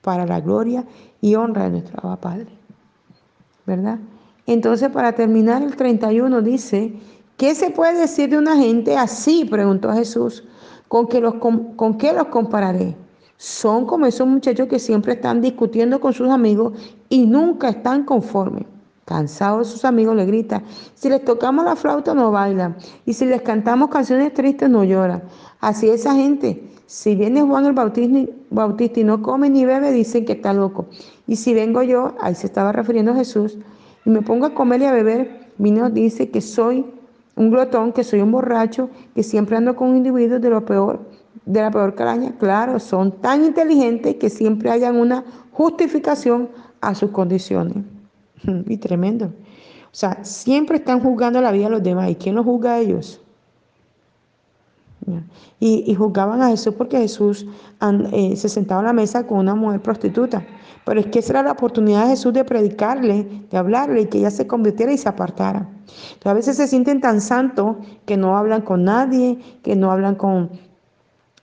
para 0.01 0.27
la 0.27 0.41
gloria 0.41 0.85
y 1.21 1.35
honra 1.35 1.65
de 1.65 1.71
nuestro 1.71 2.17
Padre. 2.21 2.47
¿Verdad? 3.67 3.99
Entonces, 4.47 4.91
para 4.91 5.13
terminar, 5.13 5.63
el 5.63 5.75
31 5.75 6.43
dice, 6.43 6.95
¿qué 7.37 7.55
se 7.55 7.71
puede 7.71 7.99
decir 7.99 8.31
de 8.31 8.39
una 8.39 8.57
gente 8.57 8.97
así? 8.97 9.45
Preguntó 9.45 9.93
Jesús. 9.93 10.45
¿Con 10.87 11.09
qué 11.09 11.21
los, 11.21 11.35
con 11.35 11.99
qué 11.99 12.13
los 12.13 12.27
compararé? 12.27 12.95
Son 13.45 13.85
como 13.85 14.07
esos 14.07 14.27
muchachos 14.27 14.69
que 14.69 14.79
siempre 14.79 15.13
están 15.13 15.43
discutiendo 15.43 16.01
con 16.01 16.15
sus 16.15 16.31
amigos 16.31 16.73
y 17.11 17.27
nunca 17.27 17.69
están 17.69 18.05
conformes. 18.05 18.65
Cansados 19.05 19.69
sus 19.69 19.85
amigos 19.85 20.17
le 20.17 20.25
grita, 20.25 20.63
si 20.95 21.11
les 21.11 21.23
tocamos 21.27 21.67
la 21.67 21.77
flauta 21.77 22.15
no 22.15 22.31
bailan 22.31 22.75
y 23.05 23.13
si 23.13 23.27
les 23.27 23.43
cantamos 23.43 23.91
canciones 23.91 24.33
tristes 24.33 24.71
no 24.71 24.83
lloran. 24.83 25.25
Así 25.61 25.91
esa 25.91 26.15
gente, 26.15 26.71
si 26.87 27.17
viene 27.17 27.43
Juan 27.43 27.67
el 27.67 27.75
Bautista, 27.75 29.01
y 29.01 29.05
no 29.05 29.21
come 29.21 29.51
ni 29.51 29.67
bebe, 29.67 29.93
dicen 29.93 30.25
que 30.25 30.33
está 30.33 30.55
loco. 30.55 30.87
Y 31.27 31.37
si 31.37 31.53
vengo 31.53 31.83
yo, 31.83 32.15
ahí 32.23 32.35
se 32.35 32.47
estaba 32.47 32.73
refiriendo 32.73 33.15
Jesús, 33.15 33.59
y 34.07 34.09
me 34.09 34.23
pongo 34.23 34.47
a 34.47 34.55
comer 34.55 34.81
y 34.81 34.85
a 34.87 34.93
beber, 34.93 35.51
vino 35.59 35.91
dice 35.91 36.31
que 36.31 36.41
soy 36.41 36.87
un 37.37 37.51
glotón, 37.51 37.93
que 37.93 38.05
soy 38.05 38.23
un 38.23 38.33
borracho, 38.33 38.89
que 39.15 39.23
siempre 39.23 39.59
ando 39.59 39.77
con 39.77 39.95
individuos 39.95 40.41
de 40.41 40.49
lo 40.49 40.65
peor, 40.65 41.01
de 41.47 41.61
la 41.61 41.71
peor 41.71 41.95
calaña. 41.95 42.33
Claro, 42.39 42.79
son 42.79 43.13
tan 43.13 43.45
inteligentes 43.45 44.17
que 44.17 44.31
siempre 44.31 44.71
hayan 44.71 44.97
una 44.97 45.25
justificación 45.53 46.49
a 46.81 46.95
sus 46.95 47.11
condiciones. 47.11 47.77
Y 48.67 48.77
tremendo. 48.77 49.27
O 49.27 49.97
sea, 49.97 50.25
siempre 50.25 50.79
están 50.79 51.01
juzgando 51.01 51.41
la 51.41 51.53
vida 51.53 51.65
de 51.65 51.71
los 51.71 51.83
demás. 51.83 52.11
¿Y 52.11 52.17
quién 52.17 52.35
los 52.35 52.45
juzga 52.45 52.75
a 52.75 52.81
ellos? 52.81 53.21
Y, 55.61 55.85
y, 55.87 55.95
juzgaban 55.95 56.41
a 56.41 56.49
Jesús 56.49 56.75
porque 56.75 56.99
Jesús 56.99 57.47
eh, 58.13 58.37
se 58.37 58.49
sentaba 58.49 58.81
a 58.81 58.85
la 58.85 58.93
mesa 58.93 59.27
con 59.27 59.39
una 59.39 59.55
mujer 59.55 59.81
prostituta. 59.81 60.45
Pero 60.85 61.01
es 61.01 61.07
que 61.07 61.21
esa 61.21 61.35
era 61.35 61.43
la 61.43 61.53
oportunidad 61.53 62.05
de 62.05 62.11
Jesús 62.11 62.33
de 62.33 62.45
predicarle, 62.45 63.47
de 63.51 63.57
hablarle 63.57 64.03
y 64.03 64.07
que 64.07 64.19
ella 64.19 64.31
se 64.31 64.47
convirtiera 64.47 64.93
y 64.93 64.99
se 64.99 65.09
apartara. 65.09 65.69
Entonces, 65.87 66.27
a 66.27 66.35
veces 66.35 66.57
se 66.57 66.67
sienten 66.67 67.01
tan 67.01 67.21
santos 67.21 67.77
que 68.05 68.17
no 68.17 68.37
hablan 68.37 68.63
con 68.63 68.85
nadie, 68.85 69.39
que 69.63 69.77
no 69.77 69.93
hablan 69.93 70.17
con 70.17 70.51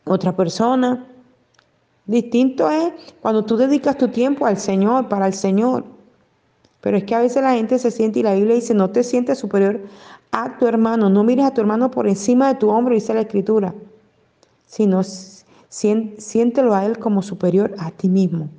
otra 0.05 0.35
persona. 0.35 1.07
Distinto 2.05 2.69
es 2.69 2.93
cuando 3.21 3.45
tú 3.45 3.57
dedicas 3.57 3.97
tu 3.97 4.07
tiempo 4.07 4.45
al 4.45 4.57
Señor, 4.57 5.07
para 5.07 5.27
el 5.27 5.33
Señor. 5.33 5.85
Pero 6.81 6.97
es 6.97 7.03
que 7.03 7.15
a 7.15 7.19
veces 7.19 7.43
la 7.43 7.53
gente 7.53 7.77
se 7.77 7.91
siente 7.91 8.19
y 8.19 8.23
la 8.23 8.33
Biblia 8.33 8.55
dice, 8.55 8.73
no 8.73 8.89
te 8.89 9.03
sientes 9.03 9.37
superior 9.37 9.81
a 10.31 10.57
tu 10.57 10.67
hermano, 10.67 11.09
no 11.09 11.23
mires 11.23 11.45
a 11.45 11.53
tu 11.53 11.61
hermano 11.61 11.91
por 11.91 12.07
encima 12.07 12.47
de 12.47 12.55
tu 12.55 12.69
hombro, 12.69 12.95
dice 12.95 13.13
la 13.13 13.21
Escritura, 13.21 13.73
sino 14.65 15.01
siéntelo 15.03 16.73
a 16.73 16.85
él 16.85 16.97
como 16.97 17.21
superior 17.21 17.75
a 17.77 17.91
ti 17.91 18.09
mismo. 18.09 18.49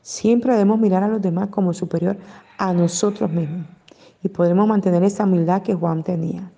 Siempre 0.00 0.52
debemos 0.52 0.78
mirar 0.78 1.02
a 1.02 1.08
los 1.08 1.20
demás 1.20 1.48
como 1.48 1.72
superior 1.72 2.16
a 2.58 2.72
nosotros 2.72 3.30
mismos 3.30 3.66
y 4.22 4.28
podremos 4.28 4.68
mantener 4.68 5.02
esa 5.02 5.24
humildad 5.24 5.62
que 5.62 5.74
Juan 5.74 6.04
tenía. 6.04 6.50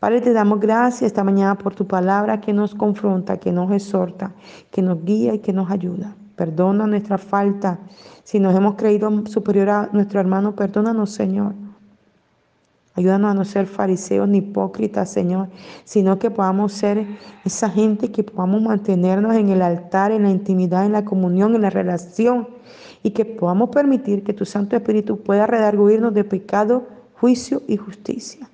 Padre, 0.00 0.20
te 0.20 0.32
damos 0.32 0.60
gracias 0.60 1.02
esta 1.02 1.24
mañana 1.24 1.58
por 1.58 1.74
tu 1.74 1.84
palabra 1.84 2.40
que 2.40 2.52
nos 2.52 2.72
confronta, 2.72 3.38
que 3.38 3.50
nos 3.50 3.72
exhorta, 3.72 4.32
que 4.70 4.80
nos 4.80 5.04
guía 5.04 5.34
y 5.34 5.40
que 5.40 5.52
nos 5.52 5.72
ayuda. 5.72 6.14
Perdona 6.36 6.86
nuestra 6.86 7.18
falta. 7.18 7.80
Si 8.22 8.38
nos 8.38 8.54
hemos 8.54 8.76
creído 8.76 9.26
superior 9.26 9.70
a 9.70 9.88
nuestro 9.92 10.20
hermano, 10.20 10.54
perdónanos, 10.54 11.10
Señor. 11.10 11.52
Ayúdanos 12.94 13.32
a 13.32 13.34
no 13.34 13.44
ser 13.44 13.66
fariseos 13.66 14.28
ni 14.28 14.38
hipócritas, 14.38 15.10
Señor, 15.10 15.48
sino 15.82 16.16
que 16.20 16.30
podamos 16.30 16.72
ser 16.72 17.04
esa 17.44 17.68
gente 17.68 18.12
que 18.12 18.22
podamos 18.22 18.62
mantenernos 18.62 19.34
en 19.34 19.48
el 19.48 19.62
altar, 19.62 20.12
en 20.12 20.22
la 20.22 20.30
intimidad, 20.30 20.86
en 20.86 20.92
la 20.92 21.04
comunión, 21.04 21.56
en 21.56 21.62
la 21.62 21.70
relación, 21.70 22.46
y 23.02 23.10
que 23.10 23.24
podamos 23.24 23.70
permitir 23.70 24.22
que 24.22 24.32
tu 24.32 24.44
Santo 24.44 24.76
Espíritu 24.76 25.20
pueda 25.20 25.48
redarguirnos 25.48 26.14
de 26.14 26.22
pecado, 26.22 26.86
juicio 27.14 27.62
y 27.66 27.76
justicia. 27.76 28.48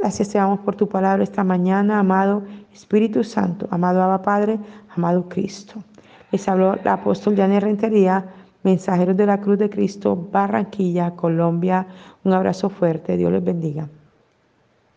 Gracias 0.00 0.30
te 0.30 0.40
por 0.64 0.76
tu 0.76 0.88
palabra 0.88 1.22
esta 1.22 1.44
mañana, 1.44 1.98
amado 1.98 2.42
Espíritu 2.72 3.22
Santo, 3.22 3.68
amado 3.70 4.02
Abba 4.02 4.22
Padre, 4.22 4.58
amado 4.96 5.28
Cristo. 5.28 5.74
Les 6.32 6.48
habló 6.48 6.74
la 6.82 6.94
apóstol 6.94 7.36
Janet 7.36 7.62
Rentería, 7.62 8.24
mensajeros 8.62 9.14
de 9.14 9.26
la 9.26 9.42
Cruz 9.42 9.58
de 9.58 9.68
Cristo, 9.68 10.16
Barranquilla, 10.32 11.10
Colombia. 11.16 11.86
Un 12.24 12.32
abrazo 12.32 12.70
fuerte, 12.70 13.18
Dios 13.18 13.30
les 13.30 13.44
bendiga. 13.44 13.90